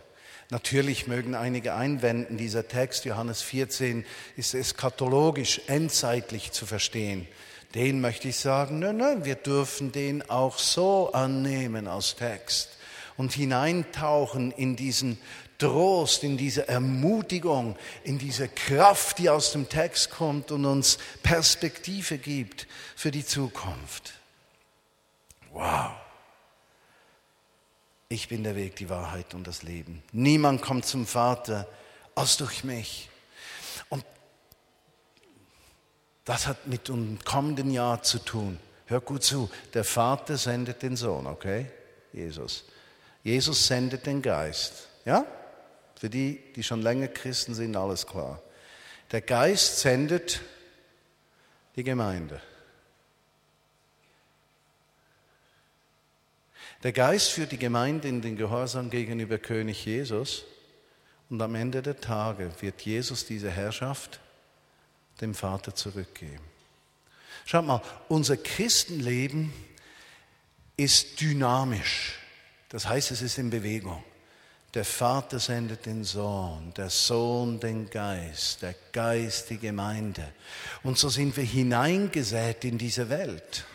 [0.53, 4.05] Natürlich mögen einige einwenden, dieser Text, Johannes 14,
[4.37, 7.27] ist eskatologisch, endzeitlich zu verstehen.
[7.75, 12.69] Den möchte ich sagen, nein, nein, wir dürfen den auch so annehmen als Text
[13.17, 15.17] und hineintauchen in diesen
[15.57, 22.19] Trost, in diese Ermutigung, in diese Kraft, die aus dem Text kommt und uns Perspektive
[22.19, 24.13] gibt für die Zukunft.
[25.51, 26.02] Wow.
[28.13, 30.03] Ich bin der Weg, die Wahrheit und das Leben.
[30.13, 31.67] Niemand kommt zum Vater
[32.15, 33.09] als durch mich.
[33.89, 34.05] Und
[36.27, 38.59] das hat mit dem kommenden Jahr zu tun.
[38.85, 39.51] Hör gut zu.
[39.73, 41.71] Der Vater sendet den Sohn, okay?
[42.13, 42.67] Jesus.
[43.25, 44.89] Jesus sendet den Geist.
[45.07, 45.25] Ja?
[45.99, 48.43] Für die, die schon länger Christen sind, alles klar.
[49.11, 50.43] Der Geist sendet
[51.77, 52.43] die Gemeinde.
[56.83, 60.45] Der Geist führt die Gemeinde in den Gehorsam gegenüber König Jesus
[61.31, 64.21] und am Ende der Tage wird Jesus diese Herrschaft
[65.21, 66.43] dem Vater zurückgeben.
[67.45, 69.53] Schaut mal, unser Christenleben
[70.77, 72.19] ist dynamisch.
[72.69, 74.03] Das heißt, es ist in Bewegung.
[74.75, 80.27] Der Vater sendet den Sohn, der Sohn den Geist, der Geist die Gemeinde.
[80.83, 83.67] Und so sind wir hineingesät in diese Welt.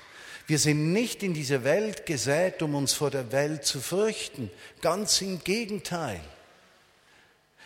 [0.47, 4.49] Wir sind nicht in diese Welt gesät, um uns vor der Welt zu fürchten.
[4.81, 6.21] Ganz im Gegenteil.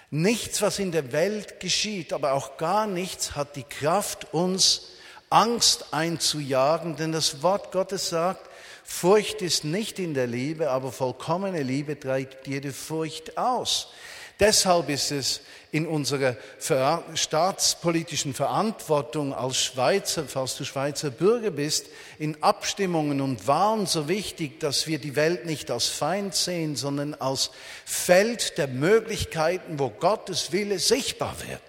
[0.09, 4.89] Nichts, was in der Welt geschieht, aber auch gar nichts hat die Kraft, uns
[5.29, 8.49] Angst einzujagen, denn das Wort Gottes sagt,
[8.83, 13.93] Furcht ist nicht in der Liebe, aber vollkommene Liebe treibt jede Furcht aus.
[14.41, 16.35] Deshalb ist es in unserer
[17.13, 21.85] staatspolitischen Verantwortung als Schweizer, falls du Schweizer Bürger bist,
[22.17, 27.13] in Abstimmungen und Wahlen so wichtig, dass wir die Welt nicht als Feind sehen, sondern
[27.13, 27.51] als
[27.85, 31.61] Feld der Möglichkeiten, wo Gottes Wille sichtbar wird.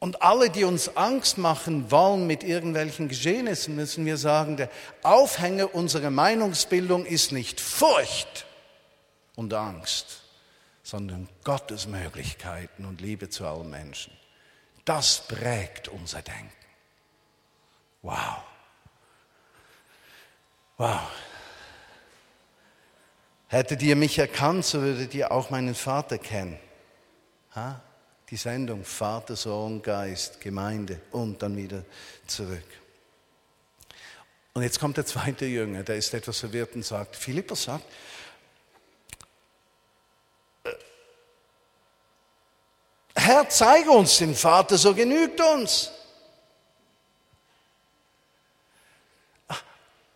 [0.00, 4.68] Und alle, die uns Angst machen wollen mit irgendwelchen Geschehnissen, müssen wir sagen, der
[5.04, 8.46] Aufhänger unserer Meinungsbildung ist nicht Furcht
[9.36, 10.25] und Angst,
[10.86, 14.12] sondern Gottes Möglichkeiten und Liebe zu allen Menschen.
[14.84, 16.52] Das prägt unser Denken.
[18.02, 18.44] Wow.
[20.76, 21.00] Wow.
[23.48, 26.56] Hättet ihr mich erkannt, so würdet ihr auch meinen Vater kennen.
[27.56, 27.80] Ha?
[28.30, 31.84] Die Sendung Vater, Sohn, Geist, Gemeinde und dann wieder
[32.28, 32.62] zurück.
[34.54, 37.86] Und jetzt kommt der zweite Jünger, der ist etwas verwirrt und sagt, Philippus sagt,
[43.26, 45.90] Herr, zeige uns den Vater, so genügt uns.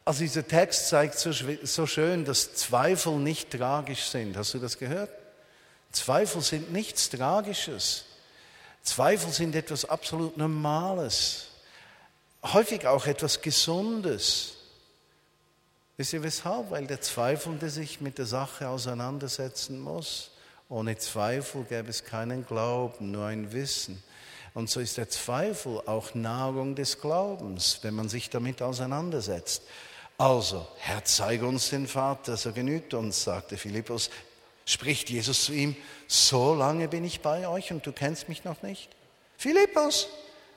[0.04, 4.36] Also dieser Text zeigt so, schön, dass Zweifel nicht tragisch sind.
[4.36, 5.10] Hast du das gehört?
[5.90, 8.04] Zweifel sind nichts Tragisches.
[8.84, 11.48] Zweifel sind etwas absolut Normales.
[12.44, 14.52] Häufig auch etwas Gesundes.
[15.96, 16.70] Wisst ihr weshalb?
[16.70, 20.30] Weil der Zweifelnde sich mit der Sache auseinandersetzen muss.
[20.70, 24.00] Ohne Zweifel gäbe es keinen Glauben, nur ein Wissen.
[24.54, 29.62] Und so ist der Zweifel auch Nahrung des Glaubens, wenn man sich damit auseinandersetzt.
[30.16, 34.10] Also, Herr, zeige uns den Vater, so genügt uns, sagte Philippus.
[34.64, 35.74] Spricht Jesus zu ihm,
[36.06, 38.90] so lange bin ich bei euch und du kennst mich noch nicht?
[39.38, 40.06] Philippus,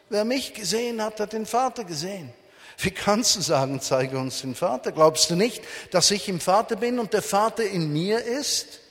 [0.10, 2.32] wer mich gesehen hat, hat den Vater gesehen.
[2.78, 4.92] Wie kannst du sagen, zeige uns den Vater?
[4.92, 8.83] Glaubst du nicht, dass ich im Vater bin und der Vater in mir ist?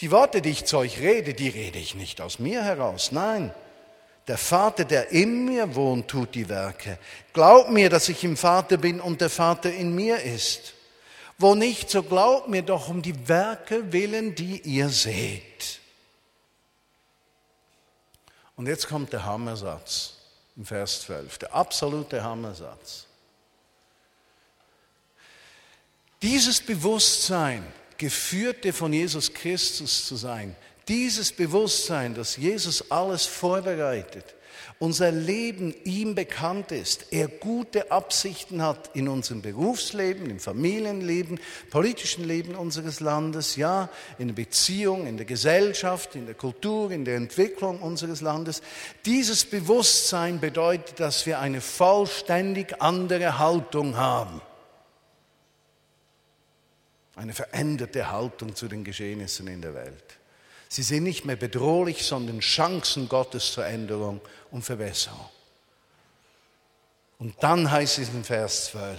[0.00, 3.12] Die Worte, die ich zu euch rede, die rede ich nicht aus mir heraus.
[3.12, 3.54] Nein,
[4.26, 6.98] der Vater, der in mir wohnt, tut die Werke.
[7.32, 10.74] Glaub mir, dass ich im Vater bin und der Vater in mir ist.
[11.38, 15.80] Wo nicht, so glaubt mir doch um die Werke willen, die ihr seht.
[18.56, 20.14] Und jetzt kommt der Hammersatz
[20.56, 23.06] im Vers 12, der absolute Hammersatz.
[26.22, 27.66] Dieses Bewusstsein,
[27.98, 30.56] Geführte von Jesus Christus zu sein.
[30.88, 34.34] Dieses Bewusstsein, dass Jesus alles vorbereitet,
[34.78, 42.24] unser Leben ihm bekannt ist, er gute Absichten hat in unserem Berufsleben, im Familienleben, politischen
[42.24, 47.16] Leben unseres Landes, ja, in der Beziehung, in der Gesellschaft, in der Kultur, in der
[47.16, 48.62] Entwicklung unseres Landes.
[49.06, 54.40] Dieses Bewusstsein bedeutet, dass wir eine vollständig andere Haltung haben
[57.16, 60.18] eine veränderte Haltung zu den Geschehnissen in der Welt.
[60.68, 65.28] Sie sind nicht mehr bedrohlich, sondern Chancen Gottes zur Änderung und Verbesserung.
[67.18, 68.98] Und dann heißt es in Vers 12,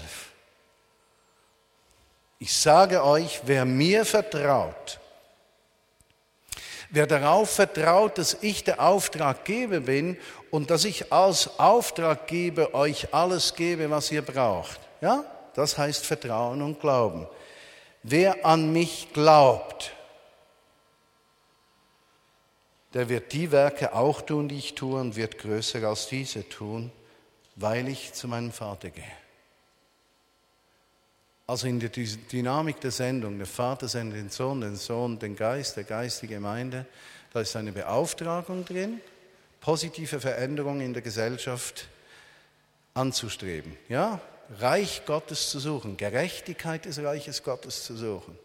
[2.39, 4.99] ich sage euch, wer mir vertraut,
[6.95, 10.17] Wer darauf vertraut, dass ich der Auftraggeber bin
[10.51, 14.79] und dass ich als Auftraggeber euch alles gebe, was ihr braucht.
[15.01, 15.25] Ja,
[15.55, 17.27] das heißt Vertrauen und Glauben.
[18.07, 19.91] Wer an mich glaubt,
[22.93, 26.91] der wird die Werke auch tun, die ich tue, und wird größer als diese tun,
[27.55, 29.03] weil ich zu meinem Vater gehe.
[31.47, 35.75] Also in der Dynamik der Sendung, der Vater sendet den Sohn, den Sohn, den Geist,
[35.75, 36.85] der Geist, die Gemeinde,
[37.33, 39.01] da ist eine Beauftragung drin,
[39.61, 41.87] positive Veränderungen in der Gesellschaft
[42.93, 43.75] anzustreben.
[43.89, 44.21] Ja,
[44.59, 48.37] Reich Gottes zu suchen, Gerechtigkeit des Reiches Gottes zu suchen.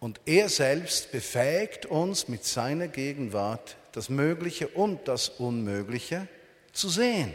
[0.00, 6.28] Und er selbst befähigt uns mit seiner Gegenwart, das Mögliche und das Unmögliche
[6.72, 7.34] zu sehen,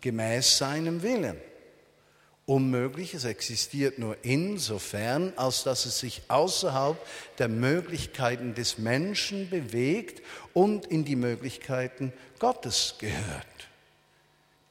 [0.00, 1.40] gemäß seinem Willen.
[2.44, 6.96] Unmögliches existiert nur insofern, als dass es sich außerhalb
[7.38, 10.22] der Möglichkeiten des Menschen bewegt
[10.54, 13.46] und in die Möglichkeiten Gottes gehört.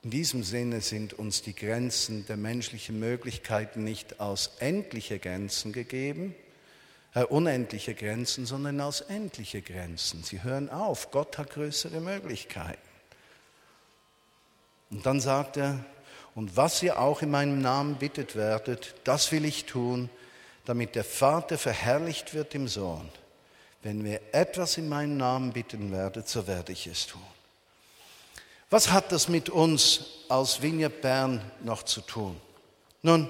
[0.04, 6.36] In diesem Sinne sind uns die Grenzen der menschlichen Möglichkeiten nicht aus endliche Grenzen gegeben,
[7.14, 10.24] äh, unendliche Grenzen, sondern aus endliche Grenzen.
[10.24, 12.78] Sie hören auf, Gott hat größere Möglichkeiten.
[14.92, 15.84] Und dann sagt er,
[16.36, 20.10] und was ihr auch in meinem Namen bittet werdet, das will ich tun,
[20.66, 23.10] damit der Vater verherrlicht wird im Sohn.
[23.82, 27.37] Wenn wir etwas in meinem Namen bitten werdet, so werde ich es tun.
[28.70, 32.36] Was hat das mit uns als Vineyard Bern noch zu tun?
[33.02, 33.30] Nun,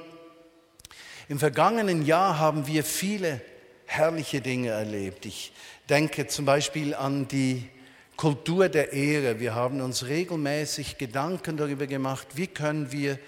[1.29, 3.39] im vergangenen Jahr haben wir viele
[3.85, 5.27] herrliche Dinge erlebt.
[5.27, 5.51] Ich
[5.89, 7.69] denke zum Beispiel an die
[8.15, 9.39] Kultur der Ehre.
[9.39, 13.19] Wir haben uns regelmäßig Gedanken darüber gemacht, wie können wir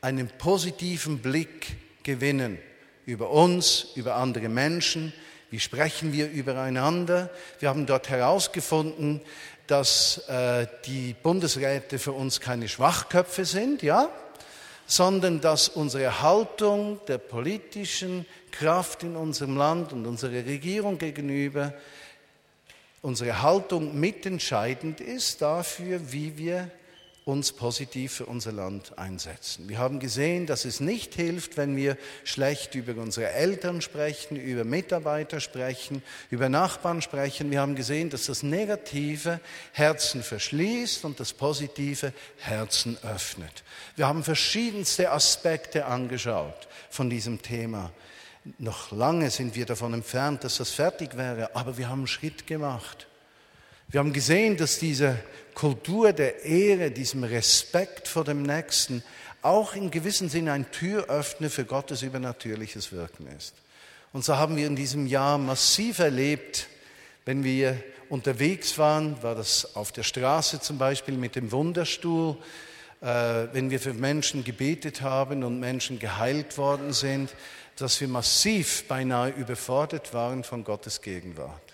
[0.00, 2.58] einen positiven Blick gewinnen
[3.04, 5.12] über uns, über andere Menschen,
[5.50, 7.28] wie sprechen wir übereinander.
[7.58, 9.20] Wir haben dort herausgefunden,
[9.68, 14.08] dass äh, die Bundesräte für uns keine Schwachköpfe sind, ja,
[14.86, 21.74] sondern dass unsere Haltung der politischen Kraft in unserem Land und unserer Regierung gegenüber
[23.02, 26.70] unsere Haltung mitentscheidend ist dafür, wie wir
[27.28, 29.68] uns positiv für unser Land einsetzen.
[29.68, 34.64] Wir haben gesehen, dass es nicht hilft, wenn wir schlecht über unsere Eltern sprechen, über
[34.64, 37.50] Mitarbeiter sprechen, über Nachbarn sprechen.
[37.50, 39.40] Wir haben gesehen, dass das Negative
[39.72, 43.62] Herzen verschließt und das Positive Herzen öffnet.
[43.94, 47.92] Wir haben verschiedenste Aspekte angeschaut von diesem Thema.
[48.56, 52.46] Noch lange sind wir davon entfernt, dass das fertig wäre, aber wir haben einen Schritt
[52.46, 53.06] gemacht.
[53.90, 55.18] Wir haben gesehen, dass diese
[55.58, 59.02] Kultur der Ehre, diesem Respekt vor dem Nächsten
[59.42, 63.54] auch in gewissem Sinne ein Türöffner für Gottes übernatürliches Wirken ist.
[64.12, 66.68] Und so haben wir in diesem Jahr massiv erlebt,
[67.24, 67.76] wenn wir
[68.08, 72.36] unterwegs waren, war das auf der Straße zum Beispiel mit dem Wunderstuhl,
[73.00, 77.30] äh, wenn wir für Menschen gebetet haben und Menschen geheilt worden sind,
[77.74, 81.67] dass wir massiv beinahe überfordert waren von Gottes Gegenwart.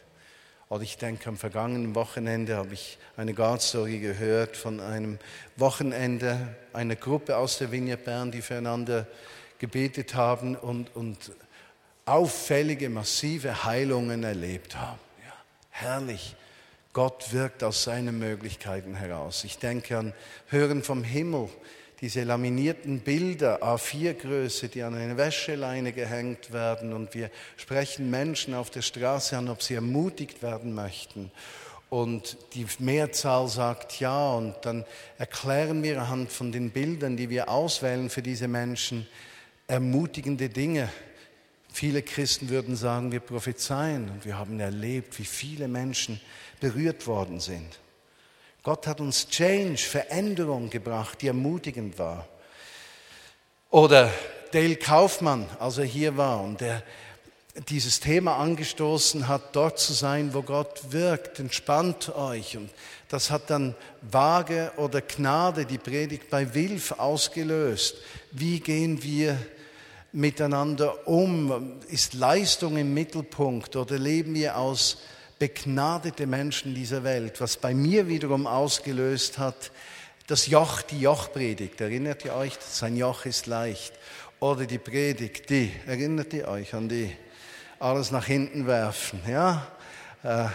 [0.75, 5.21] Oder ich denke, am vergangenen Wochenende habe ich eine God-Story gehört von einem
[5.55, 9.07] Wochenende einer Gruppe aus der Vineyard Bern, die füreinander
[9.61, 11.31] gebetet haben und, und
[12.07, 14.99] auffällige, massive Heilungen erlebt haben.
[15.25, 15.33] Ja,
[15.71, 16.35] herrlich.
[16.93, 19.45] Gott wirkt aus seinen Möglichkeiten heraus.
[19.45, 20.13] Ich denke an
[20.49, 21.51] Hören vom Himmel,
[22.05, 28.69] diese laminierten Bilder A4-Größe, die an eine Wäscheleine gehängt werden und wir sprechen Menschen auf
[28.69, 31.31] der Straße an, ob sie ermutigt werden möchten.
[31.89, 34.85] Und die Mehrzahl sagt ja und dann
[35.17, 39.07] erklären wir anhand von den Bildern, die wir auswählen für diese Menschen,
[39.67, 40.91] ermutigende Dinge.
[41.73, 46.21] Viele Christen würden sagen, wir prophezeien und wir haben erlebt, wie viele Menschen
[46.61, 47.79] berührt worden sind.
[48.65, 52.27] Gott hat uns Change, Veränderung gebracht, die ermutigend war.
[53.69, 54.11] Oder
[54.53, 56.83] Dale Kaufmann, als er hier war und der
[57.69, 62.57] dieses Thema angestoßen hat, dort zu sein, wo Gott wirkt, entspannt euch.
[62.57, 62.71] Und
[63.11, 67.97] das hat dann Waage oder Gnade, die Predigt bei Wilf ausgelöst.
[68.33, 69.37] Wie gehen wir
[70.11, 71.81] miteinander um?
[71.89, 75.03] Ist Leistung im Mittelpunkt oder leben wir aus
[75.39, 79.71] begnadete Menschen dieser Welt, was bei mir wiederum ausgelöst hat,
[80.27, 83.93] das Joch, die Jochpredigt, erinnert ihr euch, sein Joch ist leicht.
[84.41, 87.15] Oder die Predigt, die, erinnert ihr euch an die?
[87.79, 89.67] Alles nach hinten werfen, ja?
[90.23, 90.47] Äh,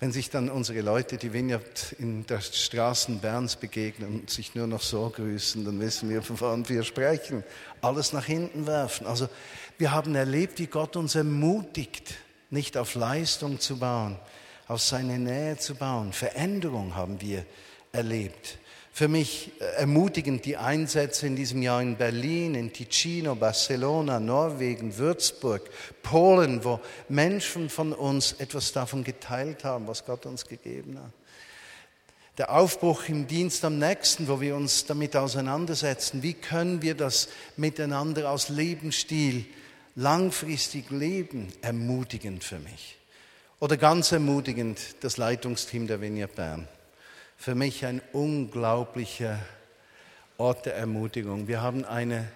[0.00, 4.68] wenn sich dann unsere Leute, die Vineyard in der Straßen Berns begegnen und sich nur
[4.68, 7.42] noch so grüßen, dann wissen wir, wovon wir sprechen.
[7.82, 9.08] Alles nach hinten werfen.
[9.08, 9.28] Also
[9.76, 12.14] wir haben erlebt, wie Gott uns ermutigt
[12.50, 14.18] nicht auf Leistung zu bauen,
[14.66, 16.12] auf seine Nähe zu bauen.
[16.12, 17.44] Veränderung haben wir
[17.92, 18.58] erlebt.
[18.98, 24.98] Für mich äh, ermutigend die Einsätze in diesem Jahr in Berlin, in Ticino, Barcelona, Norwegen,
[24.98, 25.70] Würzburg,
[26.02, 31.12] Polen, wo Menschen von uns etwas davon geteilt haben, was Gott uns gegeben hat.
[32.38, 37.28] Der Aufbruch im Dienst am nächsten, wo wir uns damit auseinandersetzen, wie können wir das
[37.56, 39.46] miteinander aus Lebensstil
[39.98, 42.96] langfristig leben, ermutigend für mich.
[43.58, 46.68] Oder ganz ermutigend das Leitungsteam der Vineyard Bern.
[47.36, 49.40] Für mich ein unglaublicher
[50.36, 51.48] Ort der Ermutigung.
[51.48, 52.28] Wir haben eine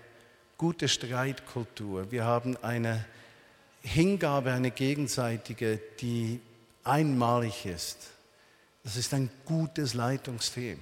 [0.59, 2.11] gute Streitkultur.
[2.11, 3.05] Wir haben eine
[3.83, 6.41] Hingabe, eine gegenseitige, die
[6.83, 7.99] einmalig ist.
[8.83, 10.81] Das ist ein gutes Leitungsteam.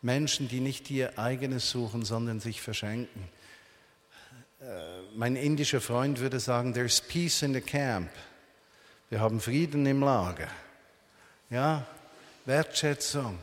[0.00, 3.28] Menschen, die nicht ihr eigenes suchen, sondern sich verschenken.
[4.64, 8.08] Äh, mein indischer Freund würde sagen, there's peace in the camp.
[9.10, 10.48] Wir haben Frieden im Lager.
[11.50, 11.86] Ja,
[12.46, 13.38] Wertschätzung,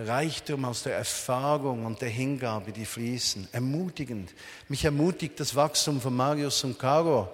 [0.00, 3.46] Reichtum aus der Erfahrung und der Hingabe, die fließen.
[3.52, 4.34] Ermutigend.
[4.68, 7.28] Mich ermutigt das Wachstum von Marius und Caro,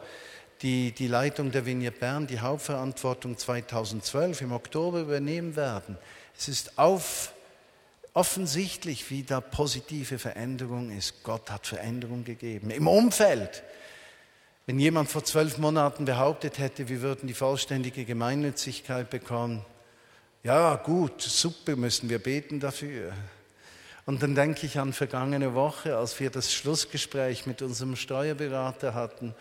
[0.60, 5.96] die die Leitung der Vignette Bern, die Hauptverantwortung 2012 im Oktober übernehmen werden.
[6.36, 7.32] Es ist auf,
[8.16, 11.22] offensichtlich, wie da positive Veränderung ist.
[11.22, 12.70] Gott hat Veränderung gegeben.
[12.70, 13.62] Im Umfeld.
[14.64, 19.64] Wenn jemand vor zwölf Monaten behauptet hätte, wir würden die vollständige Gemeinnützigkeit bekommen,
[20.42, 23.12] ja gut, super, müssen wir beten dafür.
[24.06, 29.34] Und dann denke ich an vergangene Woche, als wir das Schlussgespräch mit unserem Steuerberater hatten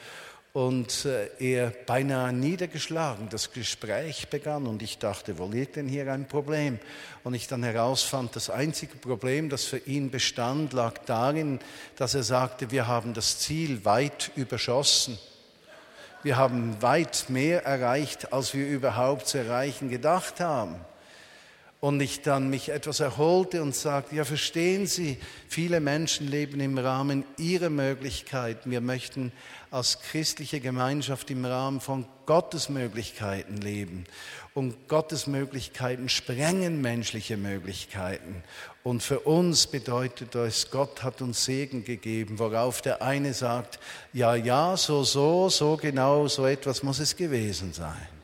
[0.56, 6.10] und äh, er beinahe niedergeschlagen das Gespräch begann und ich dachte, wo liegt denn hier
[6.10, 6.80] ein Problem?
[7.26, 11.60] Und ich dann herausfand, das einzige Problem, das für ihn bestand, lag darin,
[11.98, 15.20] dass er sagte, wir haben das Ziel weit überschossen.
[16.24, 20.80] Wir haben weit mehr erreicht, als wir überhaupt zu erreichen gedacht haben
[21.82, 25.18] und ich dann mich etwas erholte und sagte, ja verstehen Sie,
[25.48, 28.72] viele Menschen leben im Rahmen ihrer Möglichkeiten.
[28.72, 29.32] Wir möchten
[29.72, 34.06] als christliche Gemeinschaft im Rahmen von Gottes Möglichkeiten leben.
[34.54, 38.42] Und Gottes Möglichkeiten sprengen menschliche Möglichkeiten.
[38.84, 43.80] Und für uns bedeutet das, Gott hat uns Segen gegeben, worauf der eine sagt,
[44.14, 48.15] ja, ja, so, so, so genau, so etwas muss es gewesen sein.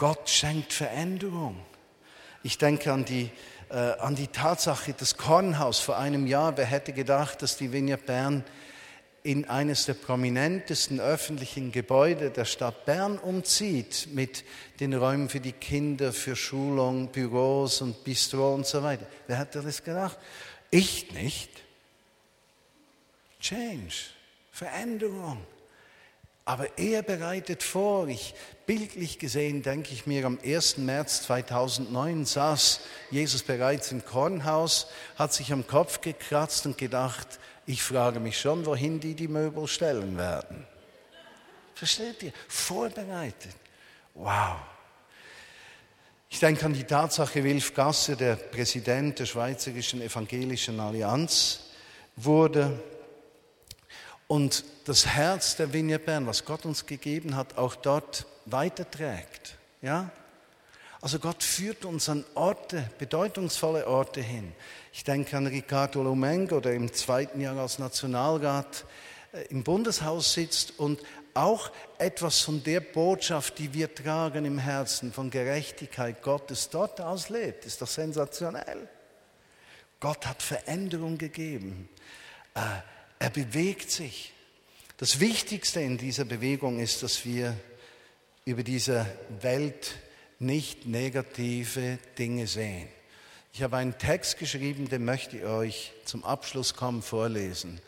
[0.00, 1.60] Gott schenkt Veränderung.
[2.42, 3.30] Ich denke an die,
[3.68, 8.06] äh, an die Tatsache, das Kornhaus vor einem Jahr, wer hätte gedacht, dass die Vineyard
[8.06, 8.42] Bern
[9.24, 14.42] in eines der prominentesten öffentlichen Gebäude der Stadt Bern umzieht, mit
[14.80, 19.04] den Räumen für die Kinder, für Schulung, Büros und Bistro und so weiter.
[19.26, 20.16] Wer hätte das gedacht?
[20.70, 21.50] Ich nicht.
[23.38, 23.92] Change,
[24.50, 25.42] Veränderung.
[26.50, 28.08] Aber er bereitet vor.
[28.08, 28.34] Ich,
[28.66, 30.78] bildlich gesehen denke ich mir, am 1.
[30.78, 32.80] März 2009 saß
[33.12, 38.66] Jesus bereits im Kornhaus, hat sich am Kopf gekratzt und gedacht, ich frage mich schon,
[38.66, 40.66] wohin die die Möbel stellen werden.
[41.76, 42.32] Versteht ihr?
[42.48, 43.54] Vorbereitet.
[44.14, 44.56] Wow.
[46.30, 51.60] Ich denke an die Tatsache, Wilf Gasser, der Präsident der Schweizerischen Evangelischen Allianz,
[52.16, 52.76] wurde
[54.30, 59.56] und das Herz der Vignette Bern, was Gott uns gegeben hat, auch dort weiterträgt.
[59.82, 60.12] Ja?
[61.00, 64.52] Also Gott führt uns an Orte, bedeutungsvolle Orte hin.
[64.92, 68.84] Ich denke an Ricardo Lumengo, der im zweiten Jahr als Nationalrat
[69.32, 71.00] äh, im Bundeshaus sitzt und
[71.34, 77.66] auch etwas von der Botschaft, die wir tragen im Herzen, von Gerechtigkeit Gottes dort auslebt.
[77.66, 78.88] Ist doch sensationell.
[79.98, 81.88] Gott hat Veränderung gegeben.
[82.54, 82.60] Äh,
[83.20, 84.32] er bewegt sich.
[84.96, 87.56] Das Wichtigste in dieser Bewegung ist, dass wir
[88.44, 89.06] über diese
[89.40, 89.94] Welt
[90.38, 92.88] nicht negative Dinge sehen.
[93.52, 97.80] Ich habe einen Text geschrieben, den möchte ich euch zum Abschluss kommen vorlesen,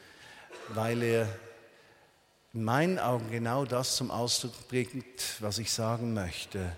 [0.69, 1.29] weil er
[2.53, 6.77] in meinen Augen genau das zum Ausdruck bringt, was ich sagen möchte.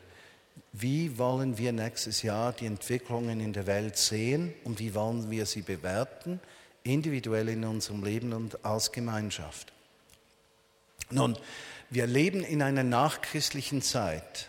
[0.72, 5.46] Wie wollen wir nächstes Jahr die Entwicklungen in der Welt sehen und wie wollen wir
[5.46, 6.40] sie bewerten?
[6.84, 9.72] Individuell in unserem Leben und als Gemeinschaft.
[11.10, 11.36] Nun,
[11.90, 14.48] wir leben in einer nachchristlichen Zeit.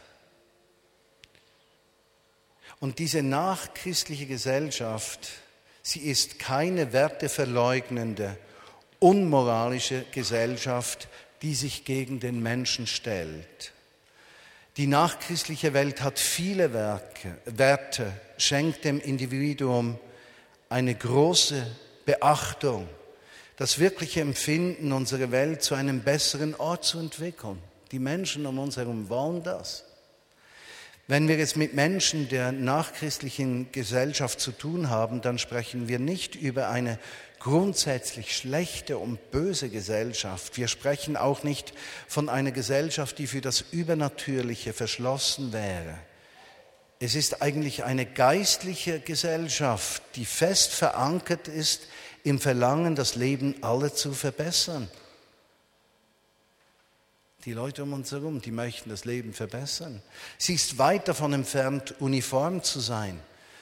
[2.79, 5.29] Und diese nachchristliche Gesellschaft,
[5.81, 8.37] sie ist keine werteverleugnende,
[8.99, 11.07] unmoralische Gesellschaft,
[11.41, 13.71] die sich gegen den Menschen stellt.
[14.77, 19.97] Die nachchristliche Welt hat viele Werke, Werte, schenkt dem Individuum
[20.67, 21.65] eine große
[22.05, 22.87] Beachtung,
[23.57, 27.61] das wirkliche Empfinden, unsere Welt zu einem besseren Ort zu entwickeln.
[27.91, 29.85] Die Menschen um uns herum wollen das.
[31.07, 36.35] Wenn wir es mit Menschen der nachchristlichen Gesellschaft zu tun haben, dann sprechen wir nicht
[36.35, 36.97] über eine
[37.39, 40.57] grundsätzlich schlechte und böse Gesellschaft.
[40.57, 41.73] Wir sprechen auch nicht
[42.07, 45.99] von einer Gesellschaft, die für das Übernatürliche verschlossen wäre.
[46.99, 51.87] Es ist eigentlich eine geistliche Gesellschaft, die fest verankert ist
[52.23, 54.89] im Verlangen, das Leben aller zu verbessern.
[57.43, 60.01] Die Leute um uns herum, die möchten das Leben verbessern.
[60.37, 63.19] Sie ist weit davon entfernt, uniform zu sein.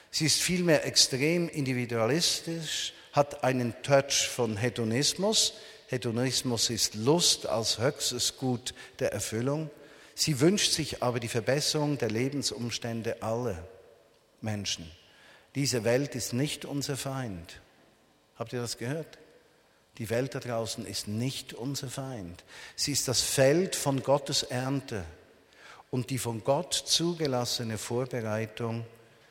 [0.09, 5.53] Sie ist vielmehr extrem individualistisch, hat einen Touch von Hedonismus.
[5.87, 9.69] Hedonismus ist Lust als höchstes Gut der Erfüllung.
[10.15, 13.67] Sie wünscht sich aber die Verbesserung der Lebensumstände aller
[14.41, 14.89] Menschen.
[15.55, 17.61] Diese Welt ist nicht unser Feind.
[18.35, 19.19] Habt ihr das gehört?
[19.99, 22.43] Die Welt da draußen ist nicht unser Feind.
[22.75, 25.05] Sie ist das Feld von Gottes Ernte
[25.91, 28.85] und die von Gott zugelassene Vorbereitung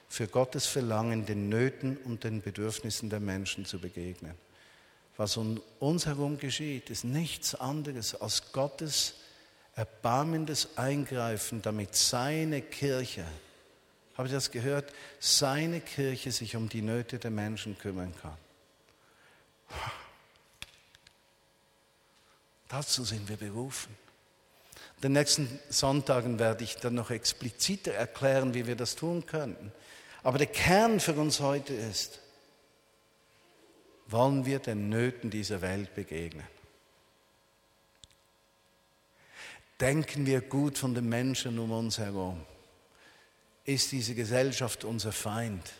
[0.08, 4.34] für Gottes Verlangen, den Nöten und den Bedürfnissen der Menschen zu begegnen.
[5.16, 9.14] Was um uns herum geschieht, ist nichts anderes als Gottes
[9.74, 13.24] erbarmendes Eingreifen, damit seine Kirche,
[14.16, 18.36] habt ihr das gehört, seine Kirche sich um die Nöte der Menschen kümmern kann.
[22.68, 23.94] Dazu sind wir berufen.
[24.96, 29.72] In den nächsten Sonntagen werde ich dann noch expliziter erklären, wie wir das tun könnten.
[30.22, 32.20] Aber der Kern für uns heute ist,
[34.06, 36.46] wollen wir den Nöten dieser Welt begegnen?
[39.82, 42.46] Denken wir gut von den Menschen um uns herum?
[43.64, 45.72] Ist diese Gesellschaft unser Feind?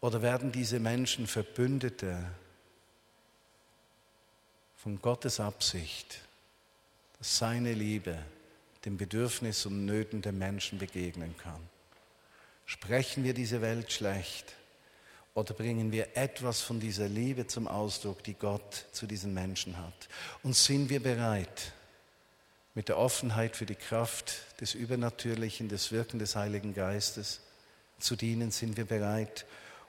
[0.00, 2.16] Oder werden diese Menschen Verbündete
[4.74, 6.20] von Gottes Absicht,
[7.18, 8.18] dass seine Liebe
[8.86, 11.60] den Bedürfnissen und Nöten der Menschen begegnen kann.
[12.64, 14.54] Sprechen wir diese Welt schlecht
[15.34, 20.08] oder bringen wir etwas von dieser Liebe zum Ausdruck, die Gott zu diesen Menschen hat?
[20.42, 21.74] Und sind wir bereit,
[22.76, 27.40] mit der Offenheit für die Kraft des Übernatürlichen, des Wirken des Heiligen Geistes
[27.98, 28.50] zu dienen?
[28.50, 29.46] Sind wir bereit,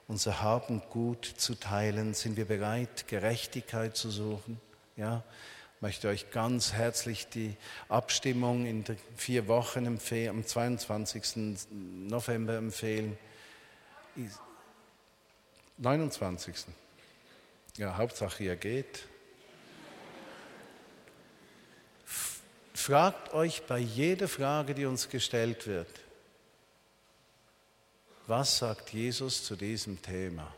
[0.08, 2.14] unser Haben gut zu teilen?
[2.14, 4.58] Sind wir bereit, Gerechtigkeit zu suchen?
[4.96, 5.22] Ja,
[5.80, 7.54] möchte euch ganz herzlich die
[7.90, 8.84] Abstimmung in
[9.16, 11.60] vier Wochen am 22.
[11.70, 13.18] November empfehlen.
[15.76, 16.64] 29.
[17.76, 19.04] Ja, Hauptsache ihr geht.
[22.88, 25.90] Fragt euch bei jeder Frage, die uns gestellt wird,
[28.26, 30.50] was sagt Jesus zu diesem Thema?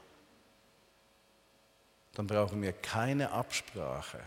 [2.12, 4.20] dann brauchen wir keine Absprache,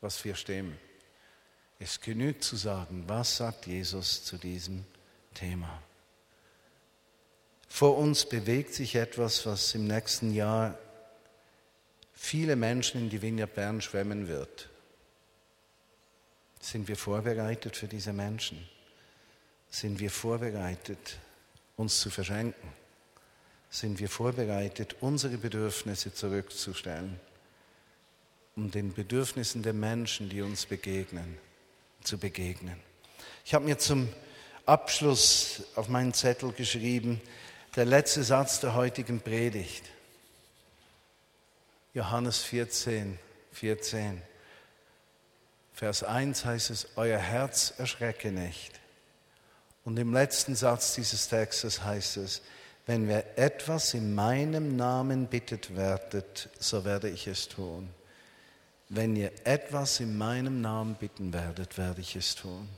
[0.00, 0.78] was wir stimmen.
[1.78, 4.86] Es genügt zu sagen, was sagt Jesus zu diesem
[5.34, 5.82] Thema.
[7.68, 10.78] Vor uns bewegt sich etwas, was im nächsten Jahr
[12.14, 14.70] viele Menschen in die Vineyard Bern schwemmen wird.
[16.60, 18.68] Sind wir vorbereitet für diese Menschen?
[19.70, 21.18] Sind wir vorbereitet,
[21.76, 22.72] uns zu verschenken?
[23.70, 27.20] sind wir vorbereitet, unsere Bedürfnisse zurückzustellen,
[28.56, 31.38] um den Bedürfnissen der Menschen, die uns begegnen,
[32.02, 32.76] zu begegnen.
[33.44, 34.08] Ich habe mir zum
[34.66, 37.20] Abschluss auf meinen Zettel geschrieben,
[37.76, 39.84] der letzte Satz der heutigen Predigt.
[41.94, 43.18] Johannes 14,
[43.52, 44.22] 14.
[45.78, 48.80] Vers 1 heißt es, euer Herz erschrecke nicht.
[49.84, 52.42] Und im letzten Satz dieses Textes heißt es,
[52.86, 57.88] wenn ihr etwas in meinem Namen bittet werdet, so werde ich es tun.
[58.88, 62.68] Wenn ihr etwas in meinem Namen bitten werdet, werde ich es tun.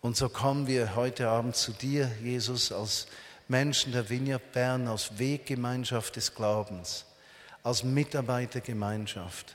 [0.00, 3.06] Und so kommen wir heute Abend zu dir, Jesus, als
[3.46, 7.04] Menschen der Vineyard Bern, als Weggemeinschaft des Glaubens,
[7.62, 9.54] als Mitarbeitergemeinschaft,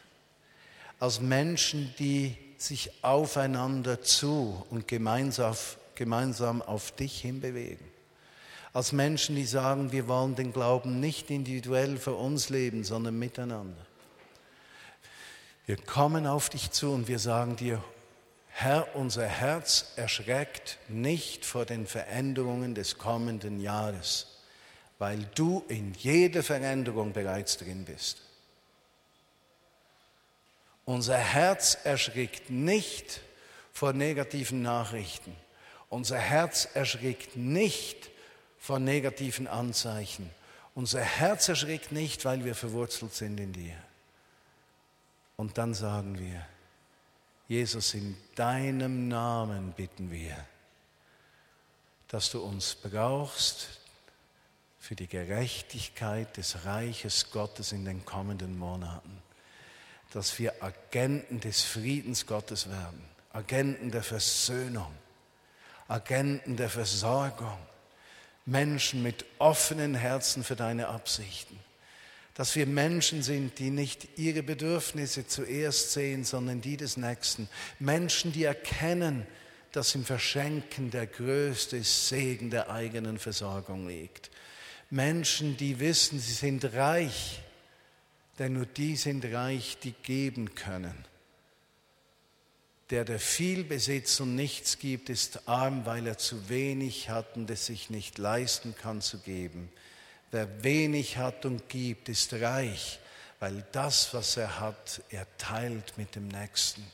[1.00, 5.56] als Menschen, die sich aufeinander zu und gemeinsam,
[5.96, 7.96] gemeinsam auf dich hinbewegen
[8.76, 13.86] als Menschen, die sagen, wir wollen den Glauben nicht individuell für uns leben, sondern miteinander.
[15.66, 17.82] Wir kommen auf dich zu und wir sagen dir,
[18.50, 24.42] Herr, unser Herz erschreckt nicht vor den Veränderungen des kommenden Jahres,
[25.00, 28.24] weil du in jeder Veränderung bereits drin bist.
[30.86, 33.22] Unser Herz erschrickt nicht
[33.74, 35.36] vor negativen Nachrichten.
[35.90, 38.10] Unser Herz erschrickt nicht
[38.60, 40.30] vor negativen Anzeichen.
[40.76, 43.76] Unser Herz erschrickt nicht, weil wir verwurzelt sind in dir.
[45.38, 46.46] Und dann sagen wir,
[47.48, 50.36] Jesus, in deinem Namen bitten wir,
[52.08, 53.80] dass du uns brauchst
[54.80, 59.22] für die Gerechtigkeit des Reiches Gottes in den kommenden Monaten,
[60.12, 63.02] dass wir Agenten des Friedens Gottes werden,
[63.34, 64.92] Agenten der Versöhnung,
[65.88, 67.58] Agenten der Versorgung,
[68.46, 71.60] Menschen mit offenen Herzen für deine Absichten
[72.36, 77.48] dass wir Menschen sind, die nicht ihre Bedürfnisse zuerst sehen, sondern die des Nächsten.
[77.80, 79.26] Menschen, die erkennen,
[79.72, 84.30] dass im Verschenken der größte Segen der eigenen Versorgung liegt.
[84.90, 87.42] Menschen, die wissen, sie sind reich,
[88.40, 91.06] denn nur die sind reich, die geben können.
[92.92, 97.50] Der, der viel besitzt und nichts gibt, ist arm, weil er zu wenig hat und
[97.50, 99.72] es sich nicht leisten kann zu geben.
[100.32, 103.00] Wer wenig hat und gibt, ist reich,
[103.40, 106.86] weil das, was er hat, er teilt mit dem Nächsten.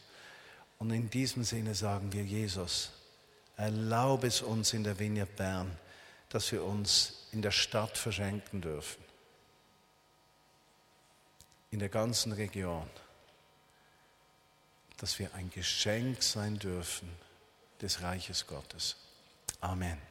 [0.80, 2.92] Und in diesem Sinne sagen wir, Jesus,
[3.58, 5.78] erlaube es uns in der Vineyard Bern,
[6.30, 9.04] dass wir uns in der Stadt verschenken dürfen.
[11.72, 12.90] In der ganzen Region.
[14.98, 17.10] Dass wir ein Geschenk sein dürfen
[17.82, 18.96] des Reiches Gottes.
[19.62, 20.11] Amen.